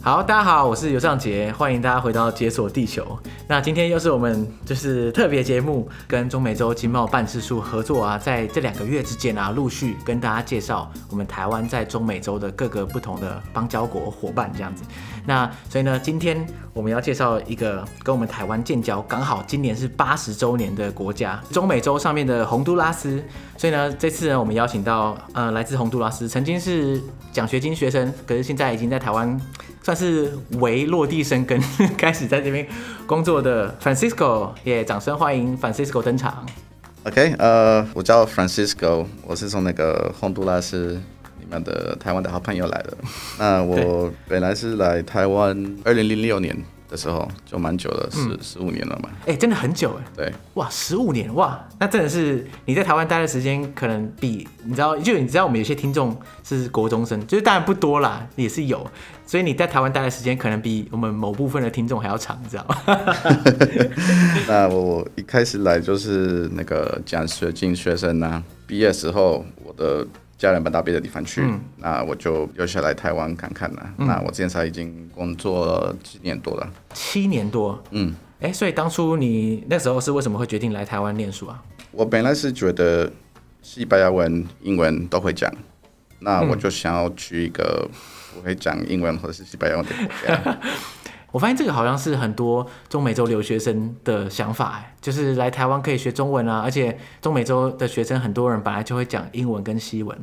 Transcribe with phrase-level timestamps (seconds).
[0.00, 3.18] 好，大家好，我是尤尚杰，欢迎大家回到解锁地球。
[3.46, 14.82] 那今天又是我们就是特别节目，跟中美洲经贸办事处合作啊，在这两个月之间啊，陆续跟大家介绍我们台湾在中美洲的各个不同的邦交国伙伴这样子。
[15.26, 23.22] 那所以呢，今天我们要介绍一个跟我们台湾建交刚好今年是八十周年的国家——中美洲上面的洪都拉斯。
[23.58, 29.38] 所以呢，这次呢，我们邀请到呃来自洪都拉斯，曾经是奖学金学生，可是现在已经在台湾。
[29.88, 31.58] 算是为落地生根，
[31.96, 32.66] 开始在这边
[33.06, 36.44] 工作的 Francisco，也、掌声欢迎 Francisco 登场。
[37.04, 41.00] OK，呃，我叫 Francisco，我是从那个洪都拉斯
[41.40, 42.98] 里面的台湾的好朋友来的。
[43.38, 46.54] 那我本来是来台湾二零零六年。
[46.88, 49.10] 的时候就蛮久了，十十五年了嘛。
[49.22, 50.04] 哎、欸，真的很久哎。
[50.16, 58.86] 对，哇，十五年哇，那真的是你在台湾待的时间，可能比你知道，就你知道我们有些听众是国中生，就是当然不多啦，也是有，
[59.26, 62.96] 所以你在台湾待的时间可能比我们某部分的听众还要长，你知道吗？
[64.48, 70.06] 那我一开始来就是那个奖学金学生啊，毕业时候我的。
[70.38, 73.94] 家人搬到别的地方去，嗯、那我就留下来台湾看看了。
[73.98, 77.82] 嗯、那我现在已经工作了七年多了，七年多。
[77.90, 81.60] 嗯，哎、欸，所以当初你那时候是为什么会决定来台湾念书啊？
[81.90, 83.10] 我本来是觉得
[83.62, 85.52] 西班牙文、英文都会讲，
[86.20, 87.90] 那我就想要去一个
[88.32, 90.58] 不会讲英文或者是西班牙文的国家。
[91.30, 100.16] 我发现这个好像是很多中美洲留学生的想法，哎，就是来台湾可以学中文啊，而且中美洲的学生很多人本来就会讲英文跟西文，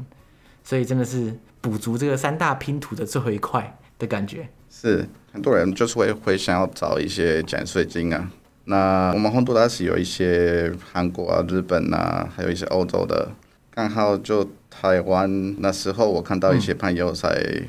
[0.64, 4.50] 所以真的是补足这个三大拼图的最后一块的感觉。
[4.67, 8.31] 是很多人就是会会想要找一些奖学金啊。
[8.64, 13.30] 那我们洪都拉斯有一些韩国啊、日本啊，还有一些欧洲的，
[13.70, 17.61] 刚好就台湾那时候我看到一些朋友在、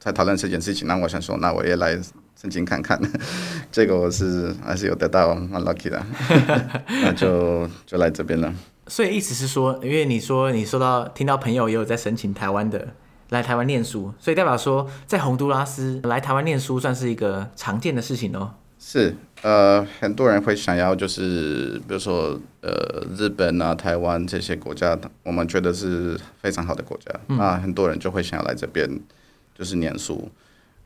[0.00, 2.00] 在讨论这件事情，那我想说，那我也来。
[2.40, 3.00] 申请看看，
[3.72, 6.00] 这个我是还是有得到，蛮 lucky 的，
[7.02, 8.54] 那就就来这边了。
[8.86, 12.94] 所以意思是说，因为你说你收到听到朋友也有在申请台湾的
[13.30, 18.54] 来台湾念书，所以代表说在洪都拉斯来台湾念书算是一个常见的事情哦。
[18.78, 28.88] 是，呃，很多人会想要就是比如说呃日本啊、台湾这些国家，我们觉得是非常好的国家，嗯、那很多人就会想要来这边
[29.58, 30.30] 就是念书。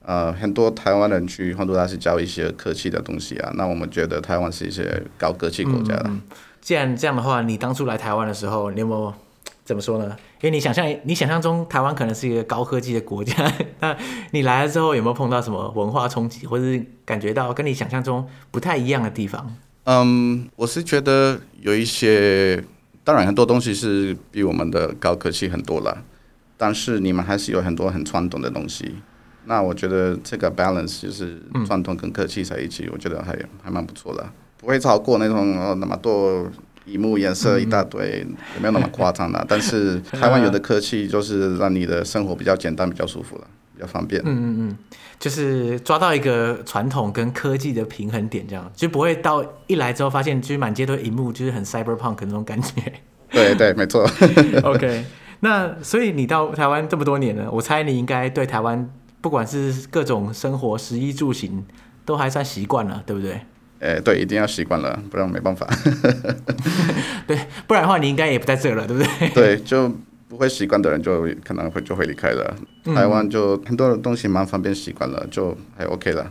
[0.05, 6.07] 呃，很多台湾人去洪都拉斯教一些科技的东西啊，那我们觉得台湾是一些高科技国家的。
[6.07, 6.21] 嗯，
[6.61, 9.15] 既然这样的话，你当初来台湾的时候，你有没有
[9.65, 10.17] 怎么说呢？
[10.41, 13.35] 因为你想象，你想象中台湾可能是一个高科技的国家，
[13.79, 13.97] 那
[14.33, 19.57] 你来了之后有没有碰到什么文化冲击，或者是感觉到跟你想象中不太一样的地方？
[19.85, 22.63] 嗯，我是觉得有一些，
[23.05, 26.03] 当然很多东西是比我们的高科技很多了，
[26.57, 28.97] 但是你们还是有很多很传统的东西。
[29.45, 34.25] 那我觉得这个 balance 就是传统跟科技在一起，嗯、我觉得还还蛮不错的，
[34.59, 36.47] 不会超过那种哦那么多
[36.87, 39.45] 荧幕颜色一大堆，嗯、也没有那么夸张的。
[39.49, 44.23] 但是台湾有的科技就是让你的生活比较简单、比较舒服了，比较方便。
[44.25, 44.79] 嗯嗯嗯，
[45.19, 52.75] 就是抓到一个传统跟科技的平衡点，这样就不会到一来之后发现就是满街都荧幕，就是很 cyberpunk 那种感觉。
[53.31, 54.09] 对对，没错。
[54.63, 55.05] OK，
[55.41, 58.89] 那所以你到台湾这么多年了，我猜你应该对台湾。
[59.23, 61.65] 不管是各种生活、食衣住行，
[62.05, 63.41] 都还算习惯了，对不对？
[63.79, 65.67] 哎、欸，对，一定要习惯了，不然没办法。
[67.27, 69.29] 对，不然的话你应该也不在这了，对不对？
[69.31, 69.91] 对，就
[70.29, 72.57] 不会习惯的人就可能会就会离开了。
[72.85, 76.31] 嗯、台湾就很多的东西蛮方便，习惯了就还 OK 了。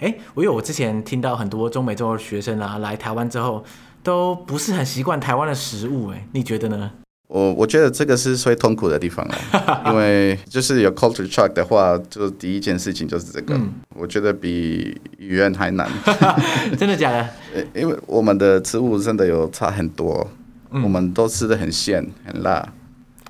[0.00, 3.64] 哎、欸，我有我之前听到很多中美洲的学生啊，来台湾之后
[4.02, 6.90] 都不是很习惯台湾的食物，哎，你觉得呢？
[7.28, 9.22] 我我觉得这个是最痛苦的地方
[9.52, 13.54] 哦， 因为就是有 culture shock 的话，就第一件事情就是这个。
[13.54, 15.86] 嗯、我觉得比语言还难。
[16.78, 17.28] 真的假的？
[17.78, 20.26] 因为我们的食物真的有差很多，
[20.70, 22.66] 嗯、我们都吃的很咸很辣。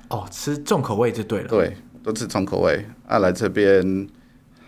[0.07, 1.47] 哦，吃重口味就对了。
[1.49, 2.85] 对，都吃重口味。
[3.05, 4.07] 啊，来这边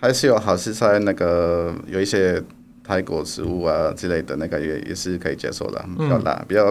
[0.02, 2.44] 还是有好吃菜，那个有一些
[2.84, 6.70] 泰国食物啊之类的，那个也也是可以接受的，比较辣，嗯、比较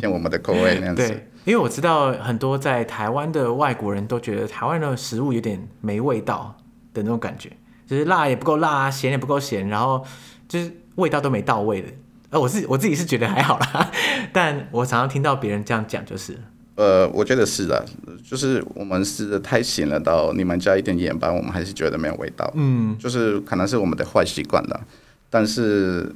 [0.00, 1.14] 偏我们的口味那样子。
[1.48, 6.54] 因为我知道很多在台湾的外国人都觉得台湾的食物有点没味道
[6.92, 7.50] 的那种感觉，
[7.86, 10.04] 就是辣也不够辣，咸也不够咸，然后
[10.46, 11.88] 就是味道都没到位的。
[12.28, 13.90] 呃，我是我自己是觉得还好啦，
[14.30, 16.38] 但我常常听到别人这样讲，就是，
[16.74, 17.82] 呃，我觉得是的，
[18.22, 22.52] 就是我们吃的太咸了，到你们加一点盐巴，我们还是觉得没有味道。
[22.56, 24.86] 嗯，就是可能是我们的坏习惯了，
[25.30, 26.14] 但是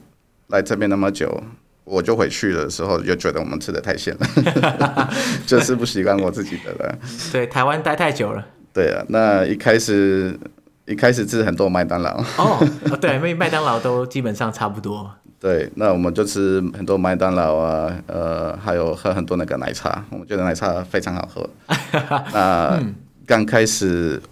[0.48, 1.42] 来这边那么久。
[1.84, 5.10] 我就回去的时候就觉得我们吃的太咸了，
[5.46, 6.98] 就是不习惯我自己的了。
[7.32, 8.46] 对，台湾待太久了。
[8.72, 10.38] 对啊，那一开始
[10.86, 12.24] 一开始吃很多麦当劳。
[12.38, 12.66] 哦，
[13.00, 15.10] 对，因为麦当劳都基本上差不多。
[15.38, 21.50] 对，那我们就吃很多麦当劳啊，呃，还有喝很多那个奶茶，我们觉得奶茶非常好喝。
[22.32, 22.80] 那
[23.26, 24.22] 刚开始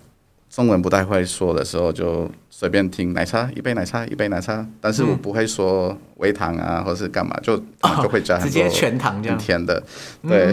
[0.50, 7.56] 中文不太会说的时候，就随便听奶茶，一杯奶茶，一杯奶茶，但是我不会说微糖啊，或是干嘛，就
[8.02, 9.80] 就会加直接全糖这样甜的，
[10.26, 10.52] 对，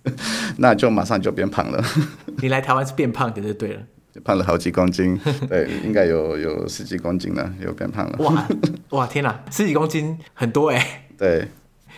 [0.58, 1.82] 那就马上就变胖了。
[2.42, 3.80] 你来台湾是变胖的就对了。
[4.24, 8.18] 胖了好几公斤， 对，应该有有十几公斤了，又变胖了。
[8.18, 8.46] 哇
[8.90, 11.04] 哇天哪，十几公斤很多哎、欸。
[11.16, 11.48] 对，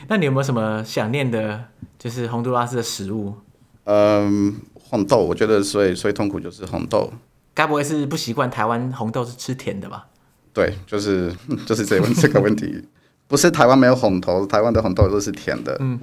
[0.07, 1.65] 那你有没有什么想念的，
[1.99, 3.35] 就是洪都拉斯的食物？
[3.85, 7.13] 嗯，红豆，我觉得最最痛苦就是红豆。
[7.55, 10.07] 该不会是不习惯台湾红豆是吃甜的吧？
[10.53, 11.33] 对，就是
[11.67, 12.83] 就是这问这个问题，
[13.27, 15.99] 不是台湾没有红豆，台湾的红豆都是甜的，嗯，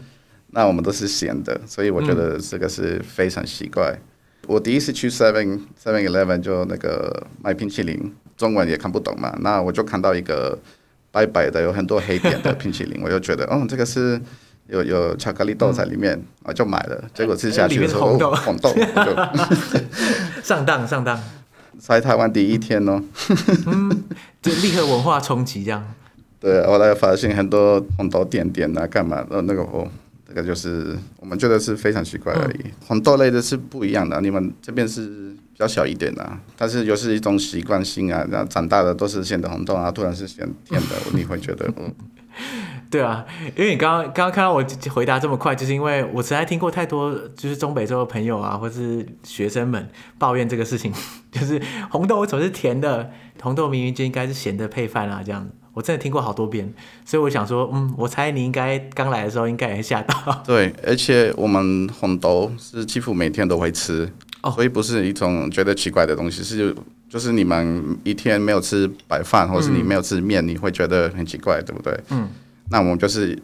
[0.51, 3.91] 那我们都是咸的，所以我觉得这个是非常奇怪。
[3.91, 4.01] 嗯
[4.47, 10.57] 我第一次去 Seven Seven Eleven 就那个卖冰淇淋，中文也看不懂嘛，那我就看到一个
[11.11, 14.19] 白白的有很多黑点的冰淇淋， 我就觉得哦，这个是
[14.65, 17.03] 有有巧克力豆在里面，我、嗯、就买了。
[17.13, 21.21] 结果吃下去的时候，红豆，哦、红豆就上 当上当，
[21.79, 23.01] 在台湾第一天哦，
[23.65, 24.03] 嗯，
[24.41, 25.83] 就立刻文化冲击这样。
[26.39, 29.23] 对，后来发现很多红豆点点啊，干嘛？
[29.23, 29.87] 的，那个哦。
[30.31, 32.59] 这个就是我们觉得是非常奇怪而已。
[32.63, 35.07] 嗯、红豆类的是不一样的，你们这边是
[35.51, 38.23] 比较小一点的，但是又是一种习惯性啊。
[38.29, 41.91] 然后长大的都是咸的红豆啊，突然是咸甜的， 你会觉得嗯。
[42.91, 43.23] 对啊，
[43.55, 49.87] 因为你刚刚刚刚看到我回答这么快，就是因为我实在听过太多，就是中北洲的朋友啊，或是学生们
[50.17, 50.91] 抱怨这个事情，
[51.31, 55.47] 就是红豆总是甜的，红豆明明就应该是咸的配饭啊，这样。
[55.71, 56.73] 我真的听过好多遍，
[57.05, 60.41] 所以我想说，嗯，我猜你应该刚来的时候应该也会吓到。
[60.45, 66.75] 对，而且我们红豆是几乎每天都会吃，哦，所以不是一种觉得奇怪的东西，是
[67.07, 71.97] 就是你们一天没有吃白饭，或是你没有吃面，嗯，你会觉得很奇怪，对不对？
[72.09, 72.27] 嗯。
[72.69, 73.37] 那我们就是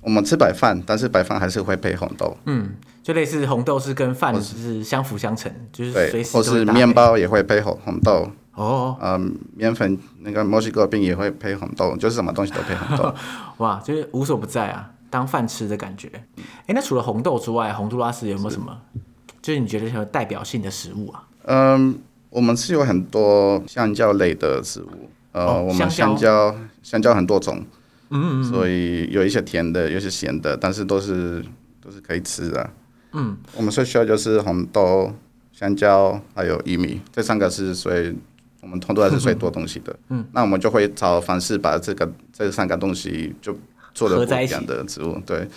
[0.00, 2.36] 我们吃白饭，但是白饭还是会配红豆。
[2.46, 2.70] 嗯，
[3.02, 8.30] 就类似红豆是跟饭是相辅相成，就是随时或是面包也会配红红豆。
[8.54, 13.14] 哦，嗯，面粉那个墨西哥饼也会配红豆，就是什么东西都配红豆。
[13.58, 16.10] 哇，就是无所不在啊，当饭吃的感觉。
[16.36, 18.76] 哎、欸，那除了红豆之外，洪都拉斯有没有什么？
[18.94, 19.00] 是
[19.40, 21.22] 就是你觉得有代表性的食物啊？
[21.44, 21.98] 嗯，
[22.28, 25.08] 我们是有很多香蕉类的食物。
[25.32, 27.64] 呃，哦、我们香蕉香蕉很多种，
[28.10, 31.44] 嗯，嗯，嗯，所以有一些甜的，有一些咸的，但是都是
[31.80, 32.70] 都是可以吃的。
[33.12, 35.12] 嗯，我们最需要就是红豆、
[35.52, 38.14] 香蕉还有玉米，这三个是所以。
[38.62, 43.58] 我们通常还是最多东西的，嗯，那我们就会找方式把这个这三个东西就
[43.94, 45.48] 做的不一样的植物，对，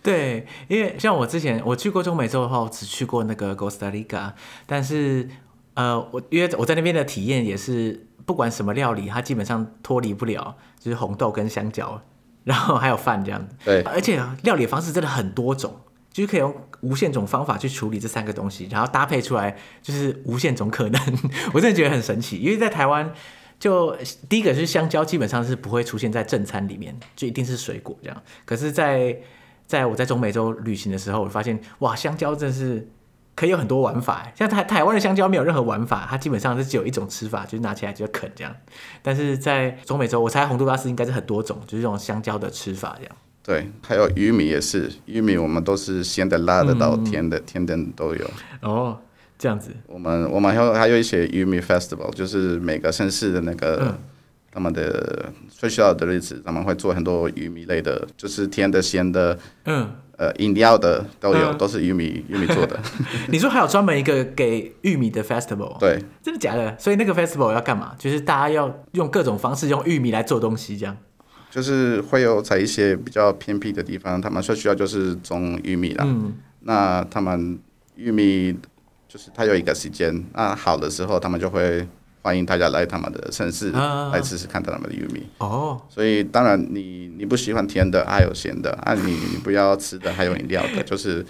[0.00, 4.32] 对，因为像我之前我去过中美洲的话，我只去过那个 Costa Rica，
[4.64, 5.28] 但是
[5.74, 12.02] 呃，我因为我在那边的体验也是，不管什么料理，它基本上脱离不了就是红豆跟香蕉，
[12.44, 15.74] 然后还有饭这样，对，而且料理方式真的很多种。
[16.12, 21.00] 就是可以用无限种方法去处理这三个东西，然后搭配出来就是无限种可能。
[21.54, 23.12] 我真的觉得很神奇，因为在台湾，
[23.60, 23.96] 就
[24.28, 28.22] 第一个是香蕉，基本上是不会出现在正餐里面，就一定是水果这样。
[28.44, 29.12] 可是在，
[29.68, 32.90] 在在我在中美洲旅行的时候，我发现哇，香蕉真是
[33.40, 34.30] 可以有很多玩法。
[34.36, 38.54] 像台台湾的香蕉没有任何玩法，它基本上是只有一种吃法，就是拿起来就啃这样。
[39.00, 43.16] 但是在中美洲，我猜洪都拉斯应该是很多种，就是这种香蕉的吃法这样。
[43.42, 48.30] 对，还有玉米也是，玉米我们都是咸的、辣的到甜的，嗯、甜的都有。
[48.60, 48.98] 哦，
[49.38, 49.70] 这样子。
[49.86, 53.98] 我们我们还有还有一些玉米 festival，就是每个城市的那个、嗯、
[54.52, 62.78] 他们的最需要的日子，他们会做很多玉米类的，就是甜的、咸的，嗯，呃，饮料的都有，嗯、都是玉米玉米做的。
[63.32, 65.78] 你说还有专门一个给玉米的 festival？
[65.78, 66.78] 对，真的假的？
[66.78, 67.94] 所以那个 festival 要干嘛？
[67.98, 70.94] 就是大家要用各种方式用玉米来做东西，这样。
[71.50, 76.04] 就是会有在一些比较偏僻的地方，他们说需要就是种玉米啦。
[76.06, 76.34] 嗯、
[76.64, 77.58] 那他们
[77.96, 78.54] 玉米
[79.08, 81.88] 就是他有一个时间，那好的时候，他们就会
[82.22, 85.26] 欢迎大家来他们的城市来试试看他们的玉米。
[85.38, 85.80] 哦。
[85.88, 91.24] 所以当然你你不喜欢甜的，还有咸的，啊你你不要吃的，还有饮料的， 就是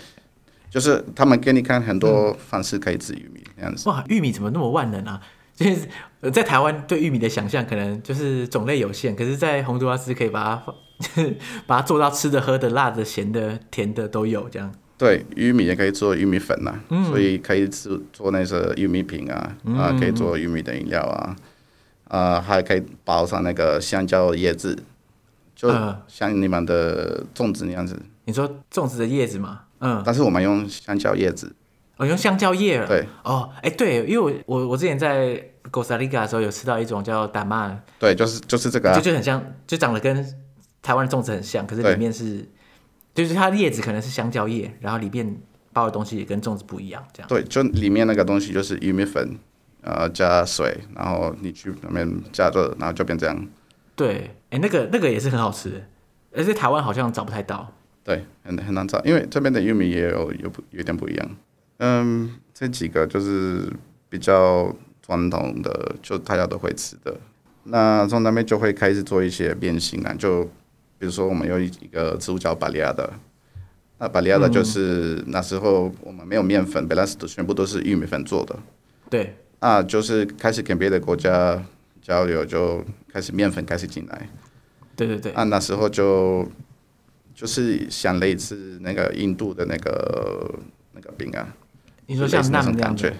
[0.69, 3.89] 就是他们给你看很多方式可以吃玉米这样子。
[3.89, 5.21] 哇，玉米怎么那么万能啊？
[5.55, 10.75] 就是在台湾对玉米的想象可能就是种类有限，可是，在洪都拉斯可以把它
[11.67, 14.73] 把它做到吃的、喝的、辣的、咸的、甜的都有这样。
[15.01, 21.37] 对，玉米也可以做玉米粉呐、啊，嗯、所以可以做做那些玉米饼啊，嗯、啊，可以做玉米的饮料啊，
[22.09, 24.79] 啊，还可以包上那个香蕉叶子，
[25.57, 25.73] 就
[26.07, 27.99] 像你们的粽子那样子。
[28.27, 29.63] 你说粽子的叶子吗？
[29.79, 31.51] 嗯，但是我们用香蕉叶子。
[31.97, 32.87] 我、哦、用香蕉叶了。
[32.87, 33.07] 对。
[33.25, 40.27] 哦，哎，对，因为我我我之前在哥斯达黎加的时候有吃到一种叫达玛，对，就是就是这个、啊，就就很像，就长得跟
[40.83, 42.47] 台湾的粽子很像，可是里面是，
[43.15, 45.37] 就是它的叶子可能是香蕉叶，然后里面
[45.73, 47.29] 包的东西也跟粽子不一样，这样。
[47.29, 49.37] 对，就里面那个东西就是玉米粉，
[49.83, 53.47] 呃，加水，然后你去里面加热，然后就变这样。
[53.95, 55.85] 对，哎，那个那个也是很好吃，
[56.33, 57.73] 而且台湾好像找不太到。
[58.03, 61.37] 对，很很难找，因为这边的玉米也有有不有点不一样。
[61.79, 63.71] 嗯，这几个就是
[64.09, 67.15] 比较传统的，就大家都会吃的。
[67.65, 70.51] 那从那边就会开始做一些变形啊，就
[71.01, 73.11] 比如说我们有一个植物叫巴利亚的，
[73.97, 78.55] 那巴利亚的就是那时候我们没有面粉，本来是全部都是玉米粉做的。
[79.09, 81.65] 对，啊，就是开始跟别的国家
[82.03, 84.29] 交流，就开始面粉开始进来。
[84.95, 86.47] 对对对，啊，那时候就
[87.35, 90.55] 就是像类似那个印度的那个
[90.93, 91.49] 那个饼啊。
[92.05, 93.17] 你说像那种感觉，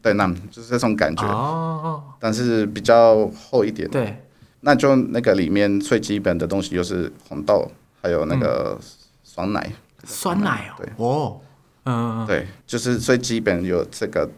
[0.00, 3.86] 对，那就是这种感觉哦，但是比较厚一点。
[3.90, 4.16] 对，
[4.62, 8.80] 那就那个里面最基本的东西就是红豆，还有那个
[9.22, 9.70] 酸奶。
[10.04, 10.88] 酸奶哦，对。
[10.96, 11.40] 哦，
[11.84, 14.28] 嗯，对，就是最基本有这个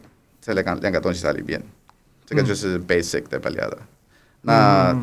[0.41, 1.63] 这两个两个东西在里面，
[2.27, 3.79] 这个就是 basic 的巴利亚的。
[4.43, 4.95] 那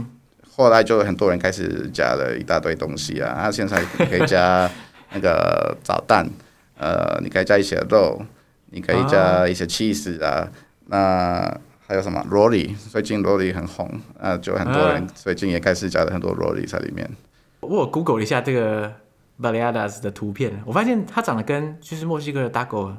[0.55, 4.69] 后来就很多人开始加了一大堆东西啊，啊，现在可以加
[5.13, 6.29] 那个枣蛋，
[6.77, 8.21] 呃，你可以加一些肉。
[8.73, 10.49] 你可以加一些 cheese 啊，
[10.85, 11.59] 那
[11.91, 12.73] 还有什么 rolly？
[12.89, 13.85] 最近 rolly 很红
[14.17, 17.05] 啊，就很多人最近也开始加了很多 rolly 在里面。
[17.59, 18.89] 我有 Google 了一下这个
[19.41, 22.95] baleadas 的图片，我发现它长得跟就是墨西哥的 taco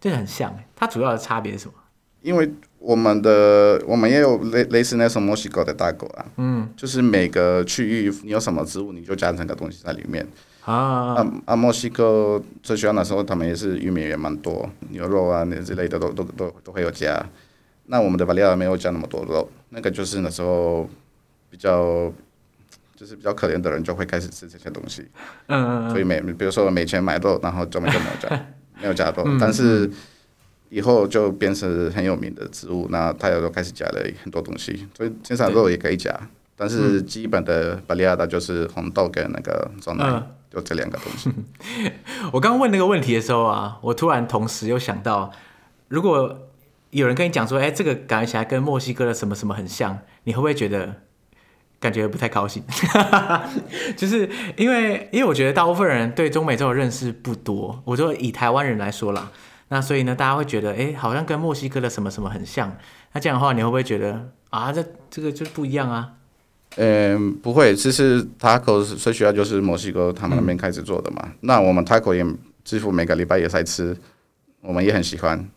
[0.00, 0.52] 真的很像。
[0.74, 1.74] 它主要的差别是什么？
[2.20, 10.26] 因为我们的我们也有类类似那种墨西哥的 taco 啊，嗯，就是每个区域你有什么植物，你就加成个东西在里面。
[10.64, 10.74] 啊
[11.14, 11.54] 啊啊！
[11.54, 17.24] 墨西哥最喜欢的时候，他们也是玉米也蛮多，牛肉啊那之类的都都都都会有加。
[17.86, 20.88] 那我们的巴利亚没有加那么多肉，那个就是那时候
[21.50, 22.12] 比较
[22.94, 25.02] 就是比较可怜的人就会开始吃这些东西。
[25.48, 25.90] 嗯嗯嗯。
[25.90, 28.46] 所以每比如说没钱买肉，然后就没就没有加
[28.80, 29.90] 没有加肉，但是
[30.68, 36.14] 以后就变成很有名的植物，那他也都开始加了很多东西，所以现在肉也可以加，
[36.56, 40.22] 但是基本的巴利亚的就是红豆跟那个酸奶。
[40.52, 41.32] 就这两个东西。
[42.30, 45.32] 我刚刚问那个问题的时候啊，我突然同时又想到，
[45.88, 46.50] 如果
[46.92, 50.94] 有人跟你讲说，哎，这个感觉起来跟墨西哥的什么什么很像，你会不会觉得
[51.80, 52.62] 感觉不太高兴？
[53.96, 57.82] 就是因为，因为我觉得大部分人对中美洲的认识不多。
[57.86, 59.32] 我就以台湾人来说啦，
[59.68, 62.76] 那所以呢，大家会觉得，哎，好像跟墨西哥的什么什么很像。
[63.14, 66.12] 那这样的话，你会不会觉得啊，这这个就不一样啊？
[66.76, 71.32] 嗯，不会，其实 taco 最需要就是墨西哥他们那边开始做的嘛。
[71.40, 72.22] 那我们 taco 也
[72.64, 73.96] 几乎每个礼拜也在吃，
[74.60, 75.48] 我们也很喜欢。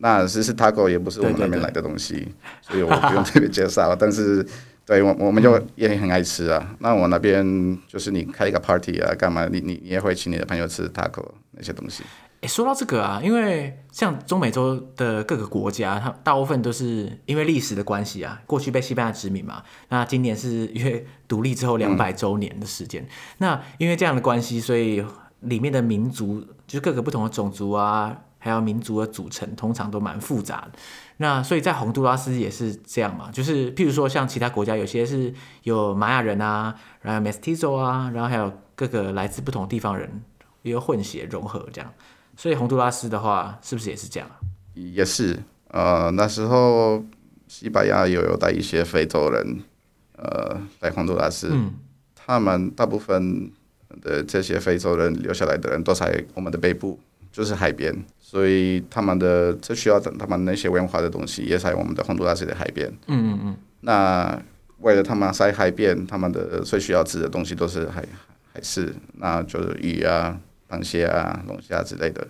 [0.00, 3.94] 那其实 taco 也不是我们那边来的东西，对对对，所以我不用特别介绍。
[3.98, 4.46] 但是，
[4.86, 6.64] 对我我们就也很爱吃啊。
[6.70, 9.46] 嗯、那我那边就是你开一个 party 啊，干嘛？
[9.46, 12.04] 你你你也会请你的朋友吃 taco 那些东西。
[12.42, 19.60] 诶，说到这个啊，因为像中美洲的各个国家，它大部分都是因为历史的关系啊，过去被西班牙殖民嘛。
[19.88, 23.02] 那今年是因为独立之后两百周年的时间。
[23.02, 25.04] 嗯、那因为这样的关系，所以
[25.40, 30.78] 里面的民族，就是各个不同的种族啊，还有民族的组成，通常都蛮复杂的。
[31.18, 35.32] 那所以在洪都拉斯也是这样嘛，就是譬如说像其他国家，有些是
[35.64, 40.22] 有玛雅人啊，然后 Mestizo 啊，然后还有各个来自不同地方人，
[40.62, 41.92] 也有混血融合这样。
[42.36, 44.30] 所以洪都拉斯的话，是不是也是这样？
[44.74, 45.36] 也是，
[45.70, 47.04] 呃，那时候
[47.48, 49.60] 西班牙有有带一些非洲人，
[50.16, 51.74] 呃，来洪都拉斯，嗯、
[52.14, 53.50] 他们大部分
[54.00, 57.00] 的这些非洲人留下来的人都在我们的北部，
[57.32, 57.92] 就是海边，
[58.28, 62.86] 所以他们的这需要等他们那些文化的东西也在我们的洪都拉斯的海边。
[63.06, 63.56] 嗯嗯嗯。
[63.80, 64.38] 那
[64.80, 68.04] 为了他们在海边，他们的最需要吃的东西都是海
[68.52, 70.38] 海事，那就是鱼啊。
[70.70, 72.28] 螃蟹啊、龙虾之类的，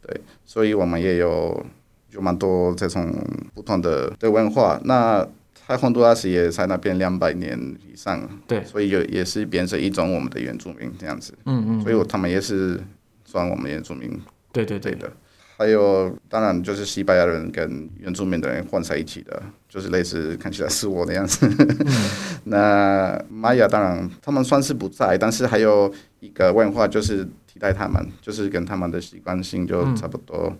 [0.00, 1.66] 对，所以我们也有
[2.12, 3.12] 有蛮多这种
[3.54, 4.80] 不同的的文化。
[4.84, 5.26] 那
[5.66, 11.34] 在洪都拉斯也在那边两百年以上，对，所以就也是变成一种我们的原住民这样子。
[11.46, 12.80] 嗯，嗯嗯，所以他们也是
[13.24, 14.16] 算我们原住民。
[14.64, 15.12] 对对对的。
[15.58, 21.46] 还有，当然就是西班牙人跟原住民的人混在一起的，就是类似看起来是我的样子。
[21.46, 21.86] 嗯、
[22.44, 30.54] 那玛雅当然他们算是不在，但是还有一个文化就是替代他们，就是跟他们的习惯性就差不多。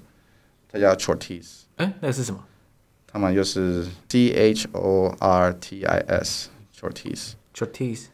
[0.70, 1.62] 他、嗯、叫 Chortis。
[1.76, 2.42] 哎，那个是什么？
[3.06, 7.32] 他们又是 C H O R T I S Chortis。
[7.54, 8.06] Chortis。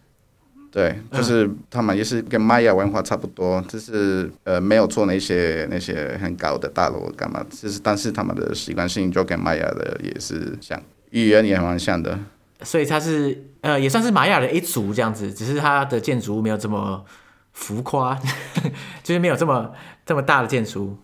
[0.72, 12.18] 对，就是他们也是跟玛雅文化差不多，就是呃没有做那些那些很高的大楼干嘛，就是但是他们的习惯性就跟玛雅的也是像，语言也蛮像的。
[12.62, 17.04] 所以它是呃也算是玛雅的一族这样子，只是它的建筑物没有这么
[17.52, 18.18] 浮夸，
[19.04, 19.72] 就是没有这么
[20.06, 20.96] 这么大的建筑。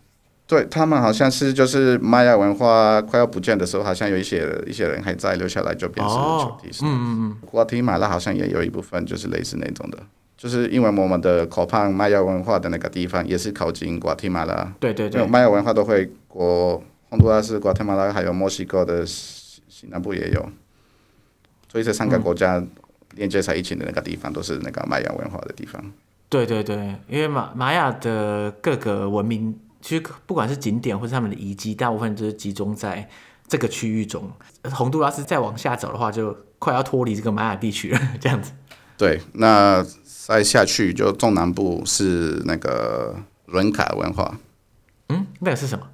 [0.49, 6.87] 对他们好像是就是玛雅文化快要不见的时候，好像有一些一些人还在留下来，就变成球体式。
[6.87, 7.37] 嗯嗯嗯。
[7.45, 9.99] 瓜地马拉好像也有一部分就是类似那种的，
[10.39, 14.73] 就是因为我们的科潘玛雅文化的那个地方也是靠近瓜地马拉。
[14.81, 15.27] 对对对。
[15.27, 20.49] 玛雅文化都会过洪都拉斯、瓜地马拉还有墨西哥的西西南部也有，
[21.71, 22.65] 所以这三个国家
[23.17, 25.85] 连接在一起的那个地方都是那个玛雅文化的地方。
[26.31, 26.75] 对对对，
[27.07, 29.55] 因为玛玛雅的各个文明。
[29.81, 33.09] 其实不管是景点或是他们的遗迹，大部分都是集中在
[33.47, 34.31] 这个区域中。
[34.73, 38.01] 洪都拉斯再往下走的话，就快要脱离这个玛雅地区了。
[38.21, 38.53] 这样子。
[38.97, 39.85] 对，那
[40.27, 43.17] 再下去就中南部是那个
[43.47, 44.39] 伦卡文化。
[45.09, 45.87] 嗯，那个是什么？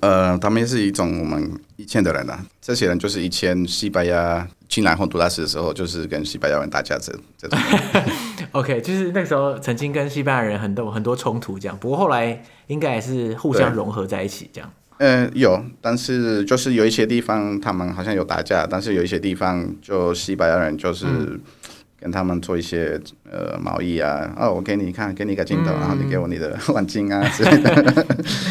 [0.00, 2.46] 呃，他们是一种我们以前的人呐、啊。
[2.60, 7.58] 这些人就是以前西班牙进来洪都拉斯的时候，就是跟西班牙人打架这这种。
[8.52, 14.70] OK，就是那时候曾经跟西班牙人很多很多冲突这样，不过后来应该也是互相融合在一起这样。
[14.98, 21.06] 嗯、呃，有，但是就是有一些地方他们好像有打架，但是有一些地方就西班牙人就是。
[21.06, 21.40] 嗯
[22.00, 22.98] 跟他们做一些
[23.30, 28.06] 呃毛衣啊，哦，我给你看，给你一个镜头，嗯、然后你给我你的黄金啊之类的。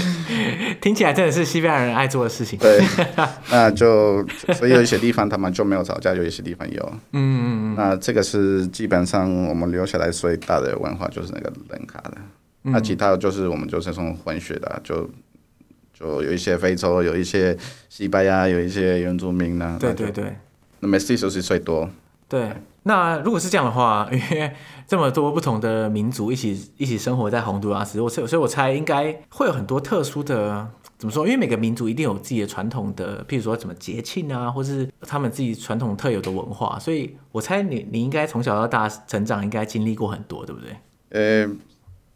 [0.80, 2.58] 听起来真的是西班牙人爱做的事情。
[2.60, 2.80] 对，
[3.52, 6.94] 那就所以有一些地方他们就没有吵架，有一些地方有。
[7.12, 7.76] 嗯嗯嗯。
[7.76, 12.14] 那这个是基本上我们留下来最大的文化就是那个人卡的，
[12.64, 15.10] 嗯、那其他的就是我们就是从混血的，就
[15.94, 17.58] 就有一些非洲，有一些
[17.90, 19.76] 西班牙，有一些原住民呢。
[19.80, 20.36] 对对对。
[20.80, 21.90] 那么 mestizo 是最多。
[22.30, 22.50] 对。
[22.84, 24.52] 那如果是这样的话， 因为
[24.88, 30.68] 这么多不同的民族一起一起生活在洪都拉斯，我所以我猜应该会有很多特殊的，
[30.98, 31.26] 怎么说？
[31.26, 40.76] 因为每个民族一定有自己的传统的，譬如说什么节庆啊，或是他们自己传统特有的文化，所以我猜你你应该从小到大成长，应该经历过很多，对不对？
[41.12, 41.56] 呃。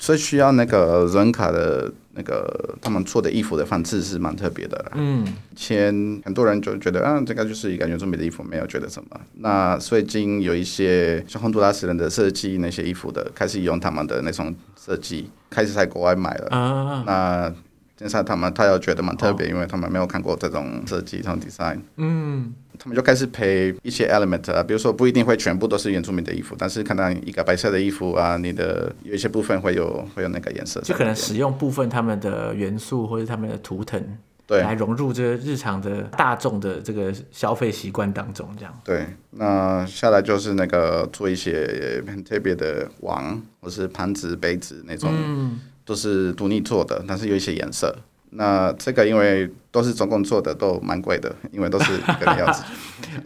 [0.03, 4.91] 所以需要那个人卡的那个他们做的衣服的方式是蛮特别的。
[4.95, 5.93] 嗯，以前
[6.25, 9.17] 很多人就觉得啊，这个就是一个原住民的衣服，没有觉得什么。
[9.35, 16.49] 那最近有一些像洪都拉斯人的设计那些衣服的，开始用他们的那种设计，开始在国外买了。
[16.49, 17.53] 啊，那
[17.97, 21.79] 现在他们他又觉得蛮特别，哦、因为他们没有看过这种设计，这种 design。
[21.95, 22.53] 嗯。
[22.79, 34.01] 他们就开始配一些 element 啊，比如说不一定会全部都是原住民的衣服，但是可能一个白色的衣服啊，你的有一些部分会有会有那个颜色，就可能使用部分他们的元素或者他们的图腾，
[34.45, 38.79] 对，来融入这个日常的大众的这个消费习惯当中，这样。
[38.83, 47.95] 对，那下来就是那个做一些很特别的碗或是盘子、杯子那种，嗯、都是独立做的，但是有一些颜色。
[48.35, 52.67] 那这个因为都是总共做的都蛮贵的，因为都是一个人要自己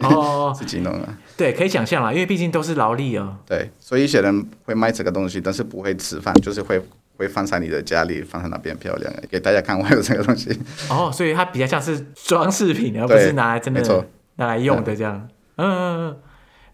[0.00, 1.18] 哦 自己弄啊。
[1.36, 3.36] 对，可以想象啦，因为毕竟都是劳力哦。
[3.46, 6.80] 对，所以一些人会卖这个东西，但是不会吃饭，就是会
[7.16, 10.50] 会放在你的家里，放在那边漂亮，给大家看我有这个东西。
[10.90, 15.28] 哦，所以它比较像是装饰品，而不是拿来真的拿来用的这样。
[15.56, 16.16] 嗯嗯嗯。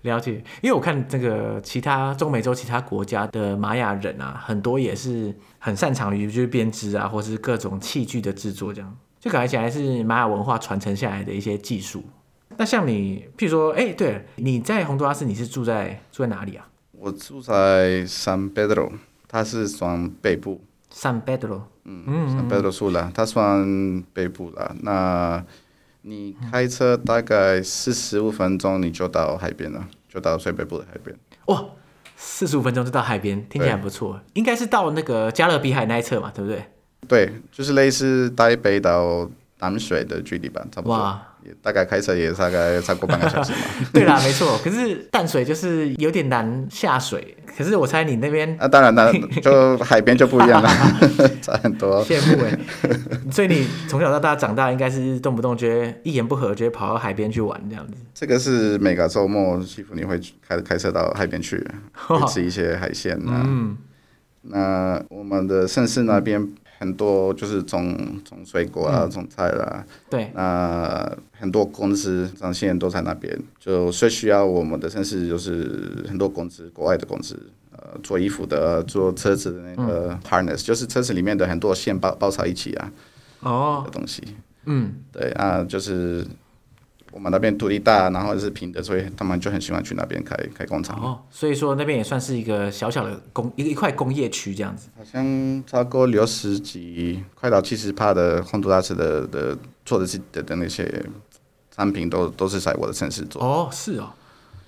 [0.04, 5.34] 了解，因为我看这个其他中美洲其他国家的玛雅人啊，很多也是
[5.64, 12.04] 很擅长于就是编织啊，或是各种器具的制作，这样就感觉起来是玛雅文化传承下来的一些技术。
[12.58, 16.68] 那像你，譬如说，哎，对，你在洪都拉斯，你是住在住在哪里啊？
[16.92, 18.92] 我住在 San Pedro，
[19.26, 20.60] 它是算北部。
[20.92, 24.76] San Pedro，嗯嗯，San Pedro Sula，它算北部了。
[24.82, 25.42] 那
[26.02, 31.16] 你开车大概四十五分钟，你就到海边了，就到最北部的海边。
[31.46, 31.64] 哇，
[32.16, 34.20] 四十五分钟就到海边，听起来很不错。
[34.34, 36.64] 应该是到那个加勒比海那一侧嘛，对不对？
[37.06, 40.96] 对，就是类似台北到淡水的距离吧，差不多。
[40.96, 41.22] 哇
[41.60, 43.58] 大概开车也大概超过半个小时嘛。
[43.92, 44.58] 对啦，没错。
[44.64, 47.36] 可是淡水就是有点难下水。
[47.56, 49.12] 可是我猜你那边啊，当然了，
[49.42, 50.68] 就海边就不一样了，
[51.40, 52.04] 差很多。
[52.04, 52.58] 羡慕哎。
[53.30, 57.94] 所以你从小到大长大，应该是动不动觉得一言不合就会跑到海边去玩这样子。
[58.12, 61.64] 这个是每个周末几乎你会开开车到海边去，
[62.28, 63.42] 吃一些海鲜啊。
[63.46, 63.76] 嗯。
[64.46, 66.46] 那我们的盛世那边。
[66.84, 69.84] 很多就是种种水果啊，种菜啦。
[70.10, 70.30] 对。
[70.34, 77.38] 那很多公司，像现在都在那边，就最需要我们的，甚至就是很多公司，国外的公司，
[77.72, 82.92] 呃，做衣服的，做车子的那个 harness，就是车子里面的很多线包包在一起啊。
[83.40, 83.82] 哦。
[83.86, 84.22] 的东西。
[84.66, 84.92] 嗯。
[85.10, 86.26] 对啊，就是
[87.14, 90.98] 我们那边土地大，然后是平的，所以他们就很喜欢去那边开开工厂。
[91.00, 94.88] 哦，所以说那边也算是一个小小的工一一块工业区这样子。
[94.98, 101.04] 好像超过六十几，快到七十帕的洪都拉斯的的做的是的的那些
[101.70, 103.40] 产品都都是在我的城市做。
[103.40, 104.12] 哦，是哦。